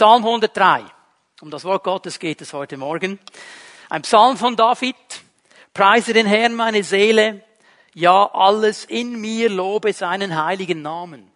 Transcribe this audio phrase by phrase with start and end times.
[0.00, 0.86] Psalm 103.
[1.42, 3.18] Um das Wort Gottes geht es heute Morgen.
[3.90, 4.96] Ein Psalm von David.
[5.74, 7.44] Preise den Herrn meine Seele.
[7.92, 11.30] Ja, alles in mir lobe seinen heiligen Namen.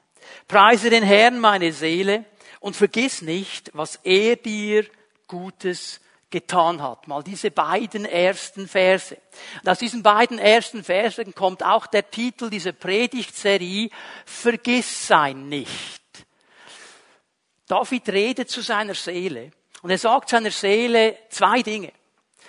[0.48, 2.24] Preise den Herrn meine Seele
[2.58, 4.86] und vergiss nicht, was er dir
[5.26, 6.00] Gutes
[6.30, 7.06] getan hat.
[7.06, 9.18] Mal diese beiden ersten Verse.
[9.62, 13.90] Und aus diesen beiden ersten Versen kommt auch der Titel dieser Predigtserie,
[14.24, 16.04] Vergiss sein nicht.
[17.66, 19.52] David redet zu seiner Seele
[19.82, 21.92] und er sagt seiner Seele zwei Dinge.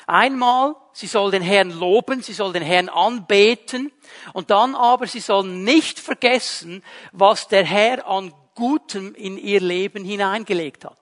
[0.07, 3.91] Einmal, sie soll den Herrn loben, sie soll den Herrn anbeten
[4.33, 10.05] und dann aber, sie soll nicht vergessen, was der Herr an Gutem in ihr Leben
[10.05, 10.97] hineingelegt hat.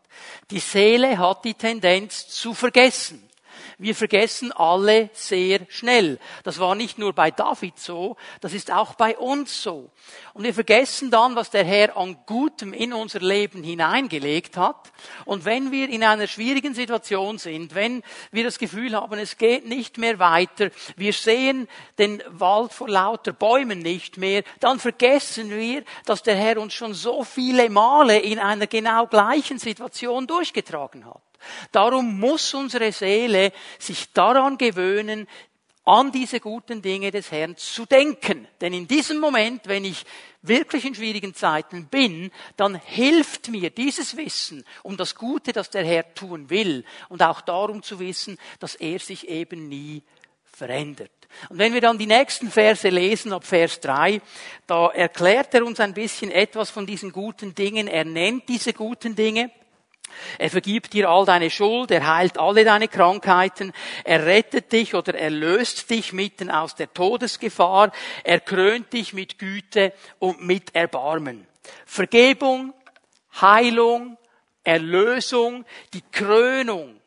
[0.51, 3.29] Die Seele hat die Tendenz zu vergessen.
[3.83, 6.17] Wir vergessen alle sehr schnell.
[6.45, 9.89] Das war nicht nur bei David so, das ist auch bei uns so.
[10.33, 14.93] Und wir vergessen dann, was der Herr an Gutem in unser Leben hineingelegt hat.
[15.25, 19.67] Und wenn wir in einer schwierigen Situation sind, wenn wir das Gefühl haben, es geht
[19.67, 25.83] nicht mehr weiter, wir sehen den Wald vor lauter Bäumen nicht mehr, dann vergessen wir,
[26.05, 31.21] dass der Herr uns schon so viele Male in einer genau gleichen Situation durchgetragen hat.
[31.71, 35.27] Darum muss unsere Seele sich daran gewöhnen,
[35.85, 38.47] an diese guten Dinge des Herrn zu denken.
[38.61, 40.05] Denn in diesem Moment, wenn ich
[40.41, 45.83] wirklich in schwierigen Zeiten bin, dann hilft mir dieses Wissen um das Gute, das der
[45.83, 50.03] Herr tun will und auch darum zu wissen, dass er sich eben nie
[50.45, 51.11] verändert.
[51.49, 54.21] Und wenn wir dann die nächsten Verse lesen, ab Vers 3,
[54.67, 57.87] da erklärt er uns ein bisschen etwas von diesen guten Dingen.
[57.87, 59.51] Er nennt diese guten Dinge.
[60.37, 63.73] Er vergibt dir all deine Schuld, er heilt alle deine Krankheiten,
[64.03, 67.91] er rettet dich oder erlöst dich mitten aus der Todesgefahr,
[68.23, 71.47] er krönt dich mit Güte und mit Erbarmen.
[71.85, 72.73] Vergebung,
[73.41, 74.17] Heilung,
[74.63, 76.99] Erlösung, die Krönung,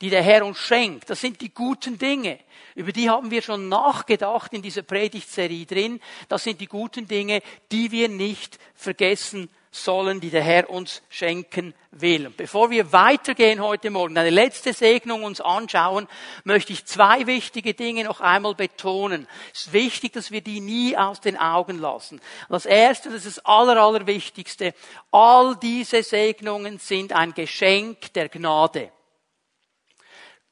[0.00, 2.38] die der Herr uns schenkt, das sind die guten Dinge.
[2.74, 6.00] Über die haben wir schon nachgedacht in dieser Predigtserie drin.
[6.28, 11.74] Das sind die guten Dinge, die wir nicht vergessen sollen, die der Herr uns schenken
[11.90, 12.26] will.
[12.26, 16.06] Und bevor wir weitergehen heute Morgen, eine letzte Segnung uns anschauen,
[16.44, 19.26] möchte ich zwei wichtige Dinge noch einmal betonen.
[19.52, 22.20] Es ist wichtig, dass wir die nie aus den Augen lassen.
[22.48, 24.74] Das erste, das ist das aller, allerwichtigste.
[25.10, 28.92] All diese Segnungen sind ein Geschenk der Gnade.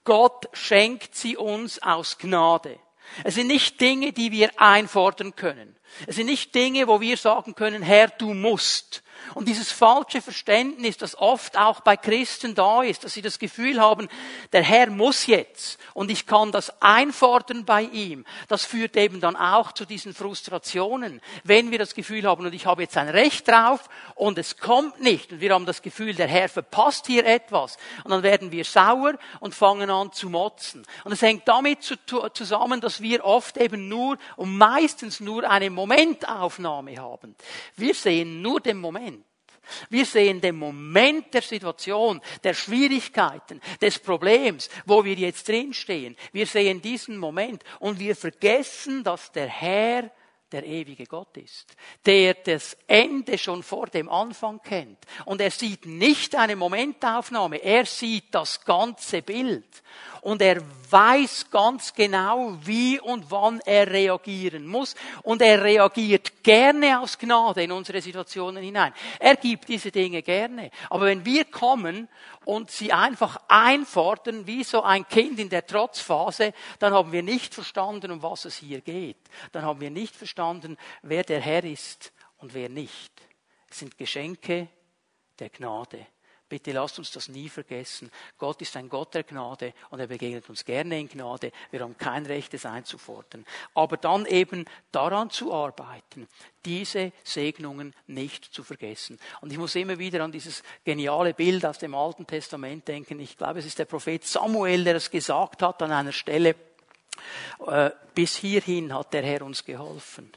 [0.04, 2.78] Gott schenkt sie uns aus Gnade.
[3.24, 5.76] Es sind nicht Dinge, die wir einfordern können.
[6.06, 9.02] Es sind nicht Dinge, wo wir sagen können, Herr, du musst.
[9.34, 13.80] Und dieses falsche Verständnis, das oft auch bei Christen da ist, dass sie das Gefühl
[13.80, 14.08] haben,
[14.52, 19.36] der Herr muss jetzt und ich kann das einfordern bei ihm, das führt eben dann
[19.36, 23.48] auch zu diesen Frustrationen, wenn wir das Gefühl haben und ich habe jetzt ein Recht
[23.48, 27.78] drauf und es kommt nicht und wir haben das Gefühl, der Herr verpasst hier etwas
[28.04, 30.84] und dann werden wir sauer und fangen an zu motzen.
[31.04, 31.78] Und es hängt damit
[32.34, 37.34] zusammen, dass wir oft eben nur und meistens nur eine Momentaufnahme haben.
[37.76, 39.11] Wir sehen nur den Moment.
[39.90, 46.16] Wir sehen den Moment der Situation, der Schwierigkeiten, des Problems, wo wir jetzt drinstehen.
[46.32, 50.10] Wir sehen diesen Moment und wir vergessen, dass der Herr
[50.52, 51.74] der ewige Gott ist,
[52.04, 54.98] der das Ende schon vor dem Anfang kennt.
[55.24, 59.82] Und er sieht nicht eine Momentaufnahme, er sieht das ganze Bild
[60.22, 67.00] und er weiß ganz genau, wie und wann er reagieren muss und er reagiert gerne
[67.00, 68.94] aus Gnade in unsere Situationen hinein.
[69.18, 70.70] Er gibt diese Dinge gerne.
[70.90, 72.08] Aber wenn wir kommen
[72.44, 77.54] und sie einfach einfordern, wie so ein Kind in der Trotzphase, dann haben wir nicht
[77.54, 79.18] verstanden, um was es hier geht.
[79.52, 83.12] Dann haben wir nicht verstanden, wer der Herr ist und wer nicht.
[83.70, 84.68] Es sind Geschenke
[85.38, 86.06] der Gnade.
[86.52, 88.10] Bitte lasst uns das nie vergessen.
[88.36, 91.50] Gott ist ein Gott der Gnade und er begegnet uns gerne in Gnade.
[91.70, 93.46] Wir haben kein Recht, es einzufordern.
[93.72, 96.28] Aber dann eben daran zu arbeiten,
[96.66, 99.18] diese Segnungen nicht zu vergessen.
[99.40, 103.18] Und ich muss immer wieder an dieses geniale Bild aus dem Alten Testament denken.
[103.18, 106.54] Ich glaube, es ist der Prophet Samuel, der es gesagt hat an einer Stelle.
[107.66, 110.30] Äh, bis hierhin hat der Herr uns geholfen.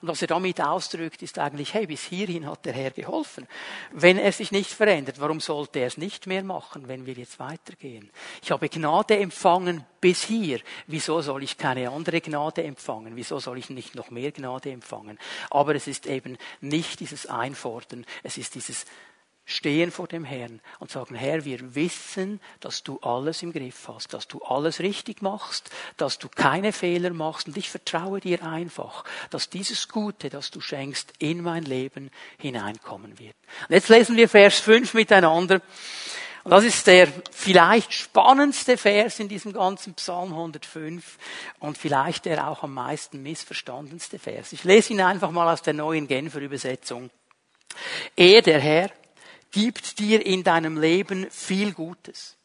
[0.00, 3.46] Und was er damit ausdrückt, ist eigentlich, hey, bis hierhin hat der Herr geholfen.
[3.92, 7.38] Wenn er sich nicht verändert, warum sollte er es nicht mehr machen, wenn wir jetzt
[7.38, 8.10] weitergehen?
[8.42, 10.60] Ich habe Gnade empfangen bis hier.
[10.86, 13.16] Wieso soll ich keine andere Gnade empfangen?
[13.16, 15.18] Wieso soll ich nicht noch mehr Gnade empfangen?
[15.50, 18.86] Aber es ist eben nicht dieses Einfordern, es ist dieses
[19.46, 24.12] stehen vor dem Herrn und sagen, Herr, wir wissen, dass du alles im Griff hast,
[24.12, 29.04] dass du alles richtig machst, dass du keine Fehler machst und ich vertraue dir einfach,
[29.30, 33.36] dass dieses Gute, das du schenkst, in mein Leben hineinkommen wird.
[33.68, 35.62] Und jetzt lesen wir Vers 5 miteinander.
[36.42, 41.18] Und das ist der vielleicht spannendste Vers in diesem ganzen Psalm 105
[41.60, 44.52] und vielleicht der auch am meisten missverstandenste Vers.
[44.52, 47.10] Ich lese ihn einfach mal aus der neuen Genfer Übersetzung.
[48.16, 48.90] Er, der Herr,
[49.56, 52.36] gibt dir in deinem Leben viel Gutes.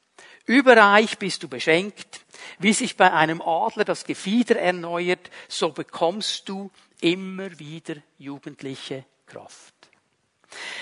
[0.46, 2.22] Überreich bist du beschenkt.
[2.58, 6.72] Wie sich bei einem Adler das Gefieder erneuert, so bekommst du
[7.02, 9.74] immer wieder jugendliche Kraft.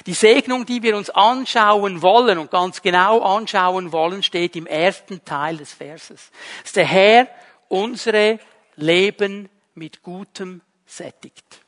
[0.06, 5.26] Die Segnung, die wir uns anschauen wollen und ganz genau anschauen wollen, steht im ersten
[5.26, 6.30] Teil des Verses.
[6.62, 7.28] Dass der Herr
[7.70, 8.40] unsere
[8.76, 11.66] Leben mit Gutem sättigt.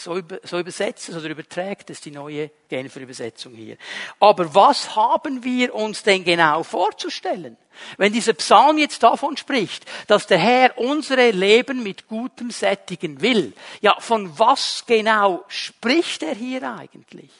[0.00, 3.76] So, übersetzt es oder überträgt es die neue Genfer Übersetzung hier.
[4.18, 7.58] Aber was haben wir uns denn genau vorzustellen?
[7.96, 13.52] Wenn dieser Psalm jetzt davon spricht, dass der Herr unsere Leben mit Gutem sättigen will,
[13.80, 17.30] ja, von was genau spricht er hier eigentlich?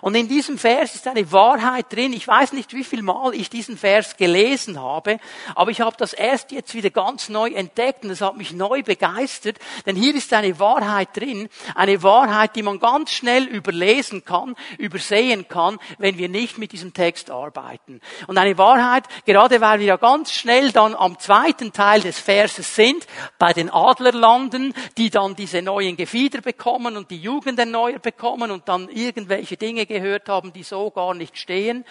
[0.00, 2.12] Und in diesem Vers ist eine Wahrheit drin.
[2.12, 5.18] Ich weiß nicht, wie viel Mal ich diesen Vers gelesen habe,
[5.54, 8.82] aber ich habe das erst jetzt wieder ganz neu entdeckt und es hat mich neu
[8.82, 14.54] begeistert, denn hier ist eine Wahrheit drin, eine Wahrheit, die man ganz schnell überlesen kann,
[14.78, 18.00] übersehen kann, wenn wir nicht mit diesem Text arbeiten.
[18.26, 22.74] Und eine Wahrheit, gerade weil wir ja ganz schnell dann am zweiten Teil des Verses
[22.74, 23.06] sind,
[23.38, 28.68] bei den Adlerlanden, die dann diese neuen Gefieder bekommen und die Jugend erneuert bekommen und
[28.68, 31.84] dann irgendwelche Dinge gehört haben, die so gar nicht stehen,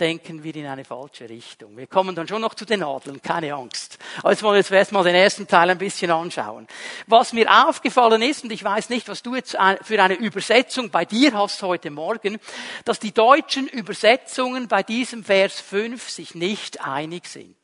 [0.00, 1.76] denken wir in eine falsche Richtung.
[1.76, 3.98] Wir kommen dann schon noch zu den Adlern, keine Angst.
[4.18, 6.66] Aber jetzt wollen wir erstmal den ersten Teil ein bisschen anschauen.
[7.06, 11.04] Was mir aufgefallen ist, und ich weiß nicht, was du jetzt für eine Übersetzung bei
[11.04, 12.38] dir hast heute Morgen,
[12.84, 17.54] dass die deutschen Übersetzungen bei diesem Vers 5 sich nicht einig sind.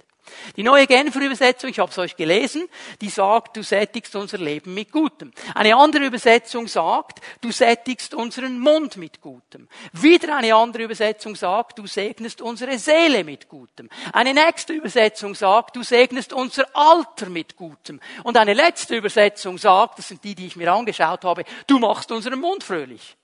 [0.56, 2.68] Die neue Genfer Übersetzung, ich habe es euch gelesen,
[3.00, 5.32] die sagt, du sättigst unser Leben mit Gutem.
[5.54, 9.68] Eine andere Übersetzung sagt, du sättigst unseren Mund mit Gutem.
[9.92, 13.88] Wieder eine andere Übersetzung sagt, du segnest unsere Seele mit Gutem.
[14.12, 18.00] Eine nächste Übersetzung sagt, du segnest unser Alter mit Gutem.
[18.24, 22.10] Und eine letzte Übersetzung sagt, das sind die, die ich mir angeschaut habe, du machst
[22.12, 23.16] unseren Mund fröhlich.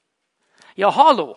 [0.76, 1.36] Ja, hallo.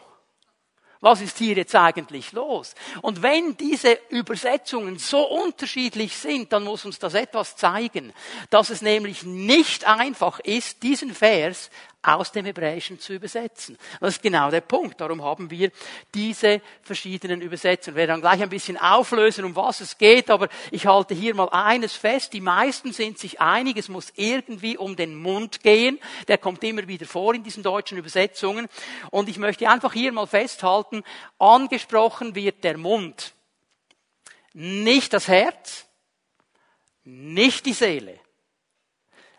[0.99, 2.73] Was ist hier jetzt eigentlich los?
[3.01, 8.13] Und wenn diese Übersetzungen so unterschiedlich sind, dann muss uns das etwas zeigen,
[8.49, 11.69] dass es nämlich nicht einfach ist, diesen Vers
[12.01, 13.77] aus dem Hebräischen zu übersetzen.
[13.99, 15.01] Das ist genau der Punkt.
[15.01, 15.71] Darum haben wir
[16.13, 17.95] diese verschiedenen Übersetzungen.
[17.95, 21.35] Wir werden dann gleich ein bisschen auflösen, um was es geht, aber ich halte hier
[21.35, 22.33] mal eines fest.
[22.33, 25.99] Die meisten sind sich einig, es muss irgendwie um den Mund gehen.
[26.27, 28.67] Der kommt immer wieder vor in diesen deutschen Übersetzungen.
[29.11, 31.03] Und ich möchte einfach hier mal festhalten,
[31.39, 33.33] angesprochen wird der Mund.
[34.53, 35.85] Nicht das Herz,
[37.03, 38.19] nicht die Seele,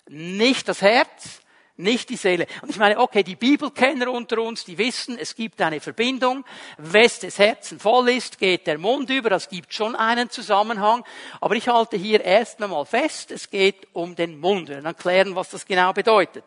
[0.06, 1.40] nicht das Herz,
[1.78, 2.46] nicht die Seele.
[2.60, 6.44] Und ich meine, okay, die Bibelkenner unter uns, die wissen, es gibt eine Verbindung.
[6.76, 9.30] Wes des Herzen voll ist, geht der Mund über.
[9.30, 11.04] Das gibt schon einen Zusammenhang.
[11.40, 14.68] Aber ich halte hier erst einmal fest, es geht um den Mund.
[14.68, 16.44] Wir werden erklären, was das genau bedeutet.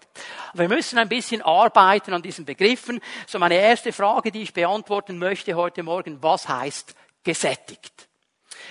[0.53, 2.99] Wir müssen ein bisschen arbeiten an diesen Begriffen.
[3.25, 6.93] So meine erste Frage, die ich beantworten möchte heute Morgen, was heißt
[7.23, 8.07] gesättigt?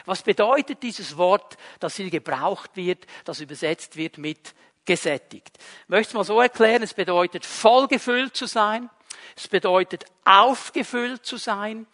[0.05, 4.55] Was bedeutet dieses Wort, das hier gebraucht wird, das übersetzt wird mit
[4.91, 5.57] gesättigt.
[5.85, 8.91] Ich möchte es mal so erklären, es bedeutet vollgefüllt zu sein,
[9.37, 11.87] es bedeutet aufgefüllt zu sein,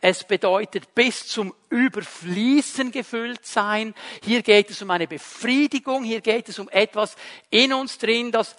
[0.00, 3.94] es bedeutet bis zum Überfließen gefüllt sein.
[4.24, 7.16] Hier geht es um eine Befriedigung, hier geht es um etwas
[7.50, 8.56] in uns drin, das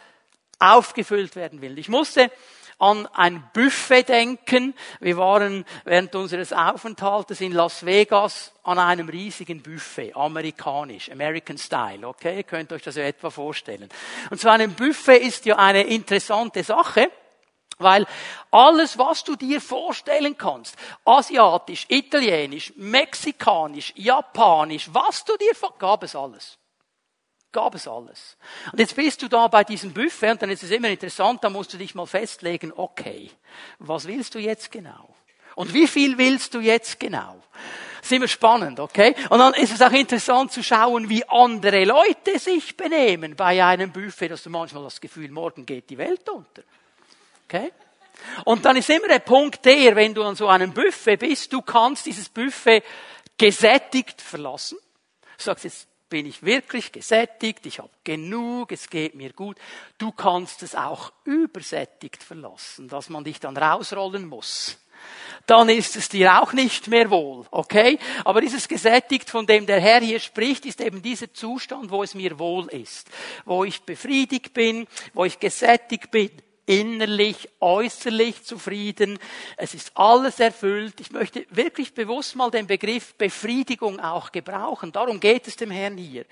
[0.59, 1.79] aufgefüllt werden will.
[1.79, 2.31] Ich musste
[2.79, 4.73] an ein Buffet denken.
[4.99, 12.07] Wir waren während unseres Aufenthaltes in Las Vegas an einem riesigen Buffet, amerikanisch, American Style,
[12.07, 12.37] okay?
[12.37, 13.89] Ihr könnt euch das ja etwa vorstellen.
[14.29, 17.11] Und zwar ein Buffet ist ja eine interessante Sache.
[17.81, 18.05] Weil
[18.51, 26.13] alles, was du dir vorstellen kannst, asiatisch, italienisch, mexikanisch, japanisch, was du dir, gab es
[26.13, 26.58] alles
[27.51, 28.37] gab es alles.
[28.71, 31.49] Und jetzt bist du da bei diesem Buffet und dann ist es immer interessant, da
[31.49, 33.31] musst du dich mal festlegen, okay,
[33.79, 35.15] was willst du jetzt genau?
[35.55, 37.41] Und wie viel willst du jetzt genau?
[37.97, 39.13] Das ist immer spannend, okay?
[39.29, 43.91] Und dann ist es auch interessant zu schauen, wie andere Leute sich benehmen bei einem
[43.91, 46.63] Buffet, dass du manchmal das Gefühl, morgen geht die Welt unter.
[47.45, 47.73] Okay?
[48.45, 51.61] Und dann ist immer der Punkt der, wenn du an so einem Buffet bist, du
[51.61, 52.83] kannst dieses Buffet
[53.37, 54.77] gesättigt verlassen.
[55.37, 59.57] Du sagst jetzt, bin ich wirklich gesättigt, ich habe genug, es geht mir gut.
[59.97, 64.77] Du kannst es auch übersättigt verlassen, dass man dich dann rausrollen muss.
[65.45, 67.97] Dann ist es dir auch nicht mehr wohl, okay?
[68.25, 72.15] Aber dieses gesättigt, von dem der Herr hier spricht, ist eben dieser Zustand, wo es
[72.15, 73.09] mir wohl ist,
[73.45, 76.29] wo ich befriedigt bin, wo ich gesättigt bin
[76.69, 79.17] innerlich, äußerlich zufrieden.
[79.57, 80.99] Es ist alles erfüllt.
[80.99, 84.91] Ich möchte wirklich bewusst mal den Begriff Befriedigung auch gebrauchen.
[84.91, 86.25] Darum geht es dem Herrn hier.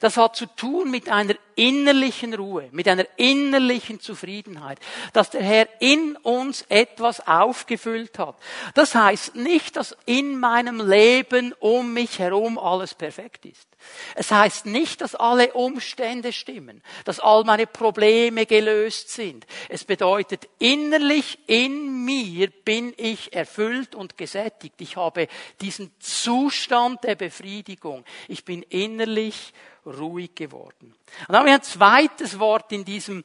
[0.00, 4.78] Das hat zu tun mit einer innerlichen Ruhe, mit einer innerlichen Zufriedenheit,
[5.12, 8.36] dass der Herr in uns etwas aufgefüllt hat.
[8.74, 13.68] Das heißt nicht, dass in meinem Leben um mich herum alles perfekt ist.
[14.14, 19.46] Es heißt nicht, dass alle Umstände stimmen, dass all meine Probleme gelöst sind.
[19.68, 24.80] Es bedeutet, innerlich in mir bin ich erfüllt und gesättigt.
[24.80, 25.28] Ich habe
[25.60, 28.04] diesen Zustand der Befriedigung.
[28.28, 29.52] Ich bin innerlich
[29.86, 30.94] ruhig geworden.
[31.20, 33.24] Und dann haben wir ein zweites Wort in diesem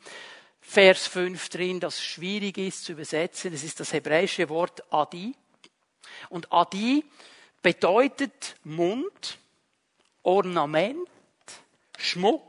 [0.61, 3.51] Vers 5 drin, das schwierig ist zu übersetzen.
[3.51, 5.33] Das ist das hebräische Wort Adi.
[6.29, 7.05] Und Adi
[7.61, 9.37] bedeutet Mund,
[10.23, 11.07] Ornament,
[11.97, 12.43] Schmuck,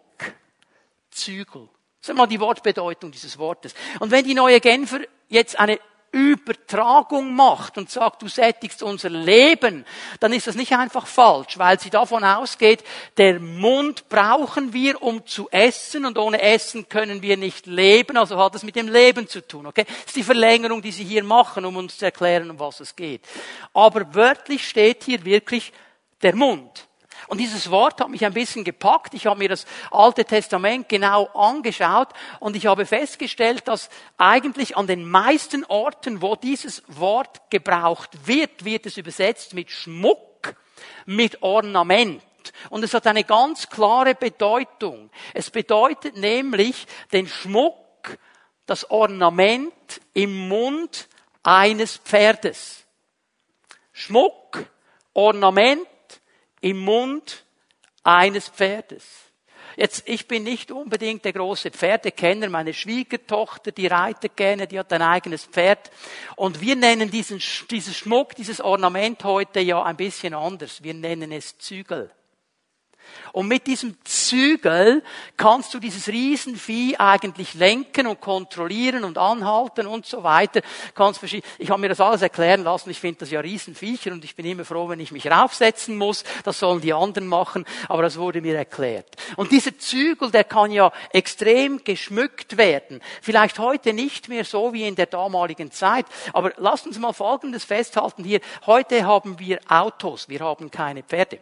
[1.10, 1.68] Zügel.
[2.08, 3.74] Das ist mal die Wortbedeutung dieses Wortes.
[4.00, 5.78] Und wenn die neue Genfer jetzt eine
[6.10, 9.84] Übertragung macht und sagt, du sättigst unser Leben,
[10.18, 12.82] dann ist das nicht einfach falsch, weil sie davon ausgeht,
[13.18, 18.38] der Mund brauchen wir, um zu essen und ohne Essen können wir nicht leben, also
[18.38, 19.84] hat es mit dem Leben zu tun, okay?
[19.84, 22.96] Das ist die Verlängerung, die sie hier machen, um uns zu erklären, um was es
[22.96, 23.20] geht.
[23.74, 25.74] Aber wörtlich steht hier wirklich
[26.22, 26.87] der Mund.
[27.28, 29.12] Und dieses Wort hat mich ein bisschen gepackt.
[29.12, 32.08] Ich habe mir das Alte Testament genau angeschaut
[32.40, 38.64] und ich habe festgestellt, dass eigentlich an den meisten Orten, wo dieses Wort gebraucht wird,
[38.64, 40.56] wird es übersetzt mit Schmuck,
[41.04, 42.22] mit Ornament.
[42.70, 45.10] Und es hat eine ganz klare Bedeutung.
[45.34, 47.76] Es bedeutet nämlich den Schmuck,
[48.64, 51.08] das Ornament im Mund
[51.42, 52.86] eines Pferdes.
[53.92, 54.64] Schmuck,
[55.12, 55.86] Ornament
[56.60, 57.44] im Mund
[58.02, 59.04] eines Pferdes.
[59.76, 62.48] Jetzt, ich bin nicht unbedingt der große Pferdekenner.
[62.48, 65.92] Meine Schwiegertochter, die reitet gerne, die hat ein eigenes Pferd.
[66.34, 70.82] Und wir nennen diesen, dieses Schmuck, dieses Ornament heute ja ein bisschen anders.
[70.82, 72.10] Wir nennen es Zügel.
[73.32, 75.02] Und mit diesem Zügel
[75.36, 80.60] kannst du dieses Riesenvieh eigentlich lenken und kontrollieren und anhalten und so weiter.
[80.94, 82.90] Kannst ich habe mir das alles erklären lassen.
[82.90, 86.24] Ich finde das ja Riesenviecher und ich bin immer froh, wenn ich mich raufsetzen muss.
[86.44, 89.16] Das sollen die anderen machen, aber das wurde mir erklärt.
[89.36, 93.00] Und dieser Zügel, der kann ja extrem geschmückt werden.
[93.22, 96.06] Vielleicht heute nicht mehr so wie in der damaligen Zeit.
[96.32, 98.40] Aber lasst uns mal Folgendes festhalten hier.
[98.66, 101.38] Heute haben wir Autos, wir haben keine Pferde.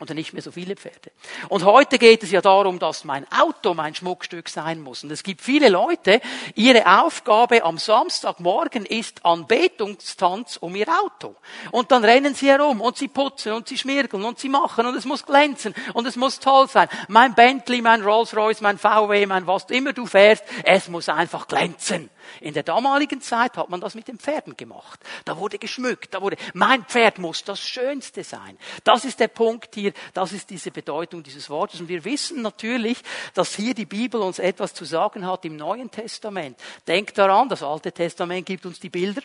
[0.00, 1.12] Oder nicht mehr so viele Pferde.
[1.50, 5.04] Und heute geht es ja darum, dass mein Auto mein Schmuckstück sein muss.
[5.04, 6.22] Und es gibt viele Leute,
[6.54, 11.36] ihre Aufgabe am Samstagmorgen ist Anbetungstanz um ihr Auto.
[11.70, 14.96] Und dann rennen sie herum und sie putzen und sie schmirgeln und sie machen und
[14.96, 16.88] es muss glänzen und es muss toll sein.
[17.08, 21.46] Mein Bentley, mein Rolls Royce, mein VW, mein was immer du fährst, es muss einfach
[21.46, 22.08] glänzen.
[22.40, 25.00] In der damaligen Zeit hat man das mit den Pferden gemacht.
[25.24, 28.58] Da wurde geschmückt, da wurde, mein Pferd muss das Schönste sein.
[28.84, 31.80] Das ist der Punkt hier, das ist diese Bedeutung dieses Wortes.
[31.80, 33.02] Und wir wissen natürlich,
[33.34, 36.58] dass hier die Bibel uns etwas zu sagen hat im Neuen Testament.
[36.86, 39.22] Denkt daran, das Alte Testament gibt uns die Bilder.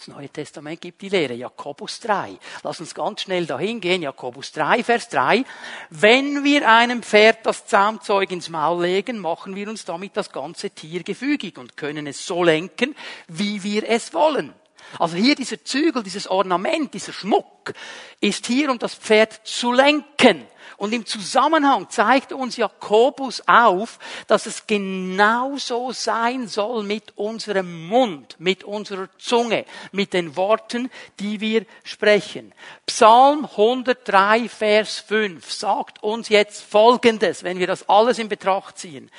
[0.00, 2.38] Das Neue Testament gibt die Lehre, Jakobus 3.
[2.62, 5.44] Lass uns ganz schnell dahin gehen, Jakobus 3, Vers 3.
[5.90, 10.70] Wenn wir einem Pferd das Zaumzeug ins Maul legen, machen wir uns damit das ganze
[10.70, 12.96] Tier gefügig und können es so lenken,
[13.28, 14.54] wie wir es wollen.
[14.98, 17.74] Also hier dieser Zügel, dieses Ornament, dieser Schmuck
[18.22, 20.46] ist hier, um das Pferd zu lenken.
[20.80, 28.36] Und im Zusammenhang zeigt uns Jakobus auf, dass es genauso sein soll mit unserem Mund,
[28.38, 32.54] mit unserer Zunge, mit den Worten, die wir sprechen.
[32.86, 39.10] Psalm 103, Vers 5 sagt uns jetzt Folgendes, wenn wir das alles in Betracht ziehen.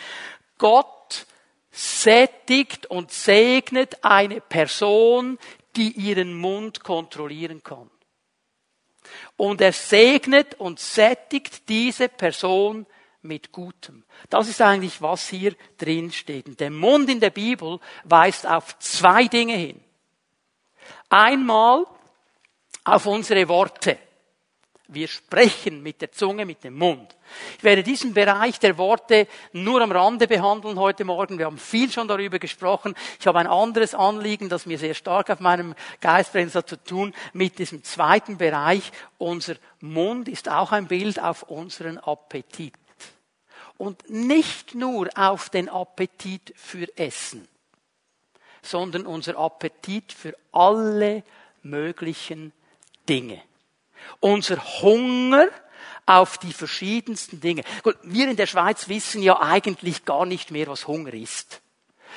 [0.57, 1.27] Gott
[1.71, 5.37] sättigt und segnet eine Person,
[5.75, 7.91] die ihren Mund kontrollieren kann
[9.41, 12.85] und er segnet und sättigt diese Person
[13.23, 14.03] mit Gutem.
[14.29, 16.45] Das ist eigentlich, was hier drin steht.
[16.45, 19.83] Und der Mund in der Bibel weist auf zwei Dinge hin.
[21.09, 21.87] Einmal
[22.83, 23.97] auf unsere Worte.
[24.93, 27.15] Wir sprechen mit der Zunge, mit dem Mund.
[27.57, 31.37] Ich werde diesen Bereich der Worte nur am Rande behandeln heute Morgen.
[31.37, 32.93] Wir haben viel schon darüber gesprochen.
[33.17, 36.75] Ich habe ein anderes Anliegen, das mir sehr stark auf meinem Geist brennt, hat zu
[36.75, 38.91] tun mit diesem zweiten Bereich.
[39.17, 42.73] Unser Mund ist auch ein Bild auf unseren Appetit.
[43.77, 47.47] Und nicht nur auf den Appetit für Essen,
[48.61, 51.23] sondern unser Appetit für alle
[51.63, 52.51] möglichen
[53.07, 53.41] Dinge.
[54.19, 55.47] Unser Hunger
[56.05, 57.63] auf die verschiedensten Dinge.
[57.83, 61.61] Gut, wir in der Schweiz wissen ja eigentlich gar nicht mehr, was Hunger ist.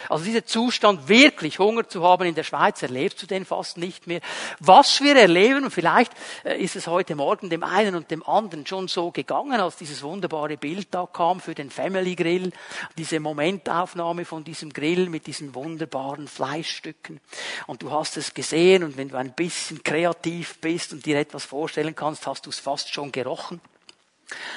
[0.09, 4.07] Also dieser Zustand, wirklich Hunger zu haben in der Schweiz, erlebst du den fast nicht
[4.07, 4.21] mehr.
[4.61, 6.13] Was wir erleben, und vielleicht
[6.45, 10.03] äh, ist es heute Morgen dem einen und dem anderen schon so gegangen, als dieses
[10.03, 12.53] wunderbare Bild da kam für den Family Grill,
[12.97, 17.21] diese Momentaufnahme von diesem Grill mit diesen wunderbaren Fleischstücken.
[17.67, 21.45] Und du hast es gesehen und wenn du ein bisschen kreativ bist und dir etwas
[21.45, 23.61] vorstellen kannst, hast du es fast schon gerochen.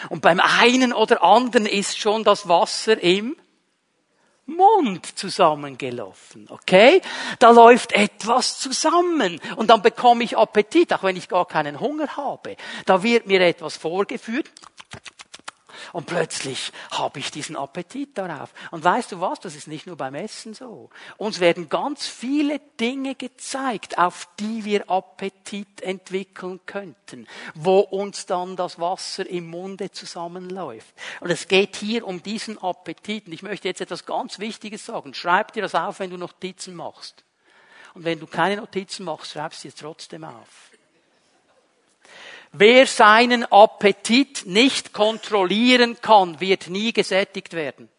[0.09, 3.35] Und beim einen oder anderen ist schon das Wasser im
[4.47, 7.01] Mund zusammengelaufen, okay?
[7.39, 12.15] Da läuft etwas zusammen und dann bekomme ich Appetit, auch wenn ich gar keinen Hunger
[12.15, 12.55] habe.
[12.85, 14.49] Da wird mir etwas vorgeführt
[15.97, 18.53] und plötzlich habe ich diesen Appetit darauf.
[18.69, 19.39] Und weißt du was?
[19.39, 20.91] Das ist nicht nur beim Essen so.
[21.17, 27.25] Uns werden ganz viele Dinge gezeigt, auf die wir Appetit entwickeln könnten,
[27.55, 30.93] wo uns dann das Wasser im Munde zusammenläuft.
[31.19, 33.25] Und es geht hier um diesen Appetit.
[33.25, 35.15] Und ich möchte jetzt etwas ganz Wichtiges sagen.
[35.15, 37.23] Schreib dir das auf, wenn du Notizen machst.
[37.95, 40.66] Und wenn du keine Notizen machst, schreib sie trotzdem auf.
[42.51, 47.89] Wer seinen Appetit nicht kontrollieren kann, wird nie gesättigt werden.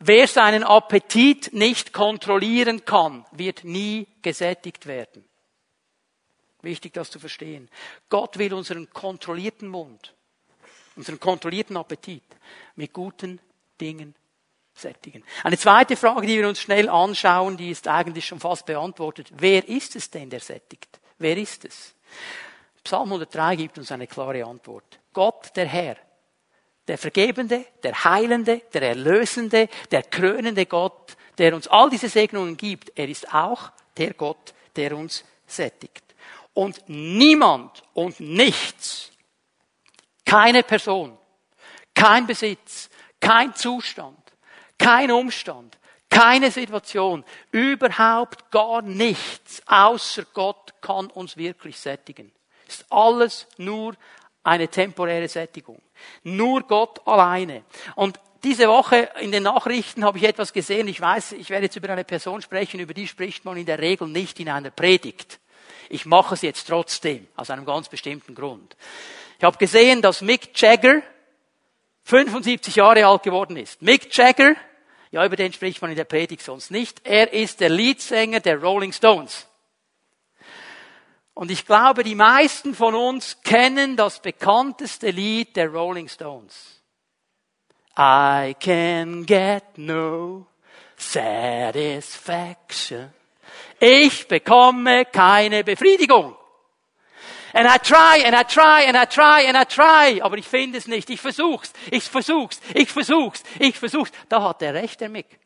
[0.00, 5.24] Wer seinen Appetit nicht kontrollieren kann, wird nie gesättigt werden.
[6.62, 7.70] Wichtig, das zu verstehen.
[8.08, 10.14] Gott will unseren kontrollierten Mund,
[10.96, 12.24] unseren kontrollierten Appetit
[12.74, 13.40] mit guten
[13.80, 14.14] Dingen
[14.74, 15.24] sättigen.
[15.42, 19.28] Eine zweite Frage, die wir uns schnell anschauen, die ist eigentlich schon fast beantwortet.
[19.32, 21.00] Wer ist es denn, der sättigt?
[21.18, 21.94] Wer ist es?
[22.82, 24.98] Psalm 103 gibt uns eine klare Antwort.
[25.12, 25.96] Gott, der Herr,
[26.86, 32.92] der Vergebende, der Heilende, der Erlösende, der krönende Gott, der uns all diese Segnungen gibt,
[32.98, 36.02] er ist auch der Gott, der uns sättigt.
[36.52, 39.10] Und niemand und nichts,
[40.24, 41.16] keine Person,
[41.94, 42.90] kein Besitz,
[43.20, 44.18] kein Zustand,
[44.78, 45.78] kein Umstand,
[46.14, 52.30] keine Situation, überhaupt gar nichts außer Gott kann uns wirklich sättigen.
[52.68, 53.94] Ist alles nur
[54.44, 55.82] eine temporäre Sättigung.
[56.22, 57.64] Nur Gott alleine.
[57.96, 60.86] Und diese Woche in den Nachrichten habe ich etwas gesehen.
[60.86, 63.80] Ich weiß, ich werde jetzt über eine Person sprechen, über die spricht man in der
[63.80, 65.40] Regel nicht in einer Predigt.
[65.88, 68.76] Ich mache es jetzt trotzdem, aus einem ganz bestimmten Grund.
[69.38, 71.02] Ich habe gesehen, dass Mick Jagger
[72.04, 73.82] 75 Jahre alt geworden ist.
[73.82, 74.54] Mick Jagger
[75.14, 77.02] ja, über den spricht man in der Predigt sonst nicht.
[77.04, 79.46] Er ist der Leadsänger der Rolling Stones.
[81.34, 86.82] Und ich glaube, die meisten von uns kennen das bekannteste Lied der Rolling Stones.
[87.96, 90.48] I can get no
[90.96, 93.14] satisfaction.
[93.78, 96.34] Ich bekomme keine Befriedigung.
[97.54, 100.20] And I try, and I try, and I try, and I try.
[100.20, 101.08] Aber ich finde es nicht.
[101.08, 104.10] Ich versuch's, ich versuch's, ich versuch's, ich versuch's.
[104.28, 105.38] Da hat er recht, der Mick.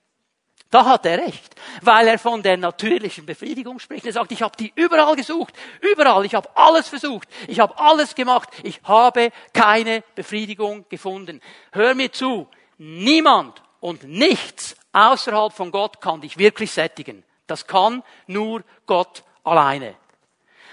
[0.71, 4.05] Da hat er recht, weil er von der natürlichen Befriedigung spricht.
[4.05, 8.15] Er sagt, ich habe die überall gesucht, überall, ich habe alles versucht, ich habe alles
[8.15, 11.41] gemacht, ich habe keine Befriedigung gefunden.
[11.73, 17.25] Hör mir zu, niemand und nichts außerhalb von Gott kann dich wirklich sättigen.
[17.47, 19.95] Das kann nur Gott alleine.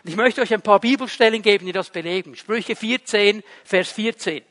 [0.08, 2.36] Ich möchte euch ein paar Bibelstellen geben, die das belegen.
[2.36, 4.44] Sprüche 14, Vers 14.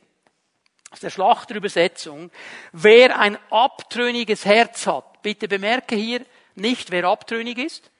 [0.91, 2.33] Aus der Schlachterübersetzung.
[2.73, 7.93] Wer ein abtrünniges Herz hat, bitte bemerke hier nicht, wer abtrünnig ist.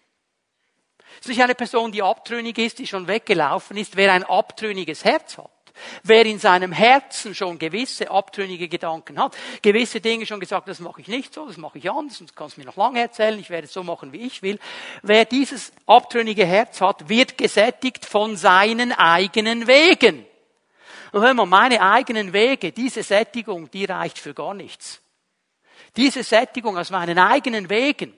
[1.13, 3.95] Es ist nicht eine Person, die abtrünnig ist, die schon weggelaufen ist.
[3.95, 5.54] Wer ein abtrünniges Herz hat,
[6.03, 11.01] Wer in seinem Herzen schon gewisse abtrünnige Gedanken hat, gewisse Dinge schon gesagt, das mache
[11.01, 13.51] ich nicht so, das mache ich anders, und das kannst mir noch lange erzählen, ich
[13.51, 14.59] werde es so machen, wie ich will.
[15.03, 20.25] Wer dieses abtrünnige Herz hat, wird gesättigt von seinen eigenen Wegen.
[21.13, 25.01] Und hör mal, meine eigenen Wege, diese Sättigung, die reicht für gar nichts.
[25.97, 28.15] Diese Sättigung aus meinen eigenen Wegen,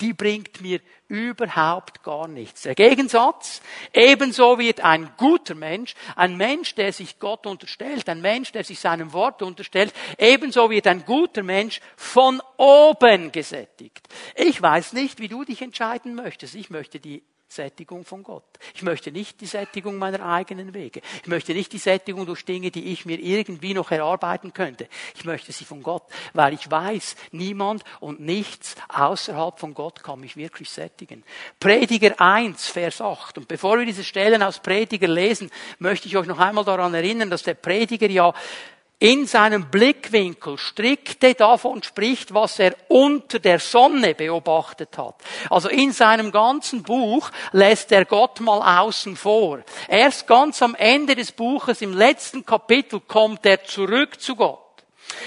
[0.00, 2.62] die bringt mir überhaupt gar nichts.
[2.62, 3.60] Der Gegensatz,
[3.92, 8.78] ebenso wird ein guter Mensch, ein Mensch, der sich Gott unterstellt, ein Mensch, der sich
[8.78, 14.06] seinem Wort unterstellt, ebenso wird ein guter Mensch von oben gesättigt.
[14.34, 16.54] Ich weiß nicht, wie du dich entscheiden möchtest.
[16.54, 18.44] Ich möchte die Sättigung von Gott.
[18.74, 21.00] Ich möchte nicht die Sättigung meiner eigenen Wege.
[21.22, 24.86] Ich möchte nicht die Sättigung durch Dinge, die ich mir irgendwie noch erarbeiten könnte.
[25.16, 30.20] Ich möchte sie von Gott, weil ich weiß, niemand und nichts außerhalb von Gott kann
[30.20, 31.24] mich wirklich sättigen.
[31.58, 33.38] Prediger 1, Vers 8.
[33.38, 37.30] Und bevor wir diese Stellen aus Prediger lesen, möchte ich euch noch einmal daran erinnern,
[37.30, 38.34] dass der Prediger ja
[39.00, 45.14] in seinem Blickwinkel strikte davon spricht, was er unter der Sonne beobachtet hat.
[45.50, 49.60] Also in seinem ganzen Buch lässt er Gott mal außen vor.
[49.86, 54.58] Erst ganz am Ende des Buches, im letzten Kapitel, kommt er zurück zu Gott.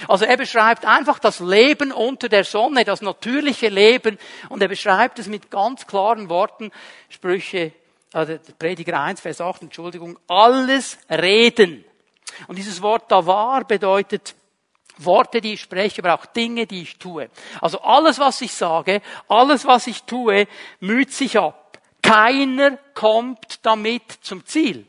[0.07, 5.17] Also er beschreibt einfach das Leben unter der Sonne, das natürliche Leben, und er beschreibt
[5.17, 6.71] es mit ganz klaren Worten,
[7.09, 7.71] Sprüche,
[8.11, 11.85] also Prediger 1, Vers 8, Entschuldigung, alles reden.
[12.47, 14.35] Und dieses Wort davar bedeutet
[14.97, 17.29] Worte, die ich spreche, aber auch Dinge, die ich tue.
[17.61, 20.47] Also alles, was ich sage, alles, was ich tue,
[20.79, 21.79] müht sich ab.
[22.01, 24.85] Keiner kommt damit zum Ziel.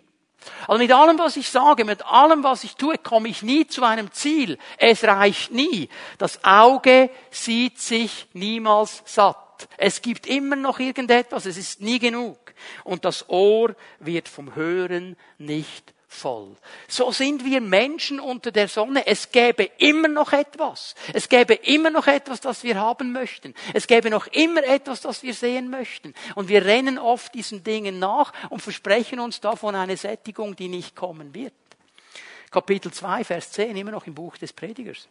[0.66, 3.84] Also mit allem, was ich sage, mit allem, was ich tue, komme ich nie zu
[3.84, 4.58] einem Ziel.
[4.76, 5.88] Es reicht nie.
[6.18, 9.68] Das Auge sieht sich niemals satt.
[9.76, 12.38] Es gibt immer noch irgendetwas, es ist nie genug.
[12.84, 16.56] Und das Ohr wird vom Hören nicht voll.
[16.88, 19.06] So sind wir Menschen unter der Sonne.
[19.06, 20.94] Es gäbe immer noch etwas.
[21.12, 23.54] Es gäbe immer noch etwas, das wir haben möchten.
[23.72, 26.14] Es gäbe noch immer etwas, das wir sehen möchten.
[26.34, 30.94] Und wir rennen oft diesen Dingen nach und versprechen uns davon eine Sättigung, die nicht
[30.94, 31.54] kommen wird.
[32.50, 35.08] Kapitel 2, Vers 10, immer noch im Buch des Predigers.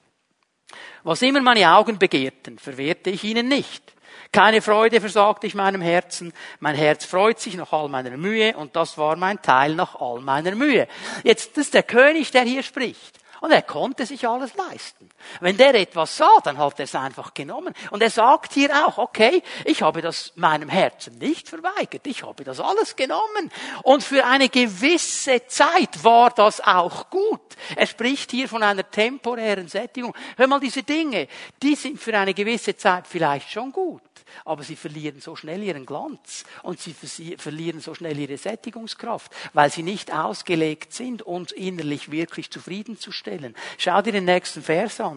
[1.03, 3.93] Was immer meine Augen begehrten, verwehrte ich ihnen nicht.
[4.31, 6.33] Keine Freude versagte ich meinem Herzen.
[6.59, 10.21] Mein Herz freut sich nach all meiner Mühe und das war mein Teil nach all
[10.21, 10.87] meiner Mühe.
[11.23, 13.19] Jetzt, das ist der König, der hier spricht.
[13.41, 15.09] Und er konnte sich alles leisten.
[15.39, 17.73] Wenn der etwas sah, dann hat er es einfach genommen.
[17.91, 22.05] Und er sagt hier auch, okay, ich habe das meinem Herzen nicht verweigert.
[22.07, 23.51] Ich habe das alles genommen.
[23.83, 27.41] Und für eine gewisse Zeit war das auch gut.
[27.75, 30.15] Er spricht hier von einer temporären Sättigung.
[30.37, 31.27] Hör mal, diese Dinge,
[31.61, 34.01] die sind für eine gewisse Zeit vielleicht schon gut
[34.45, 39.71] aber sie verlieren so schnell ihren Glanz und sie verlieren so schnell ihre Sättigungskraft, weil
[39.71, 43.55] sie nicht ausgelegt sind, uns innerlich wirklich zufriedenzustellen.
[43.77, 45.10] Schau dir den nächsten Vers an.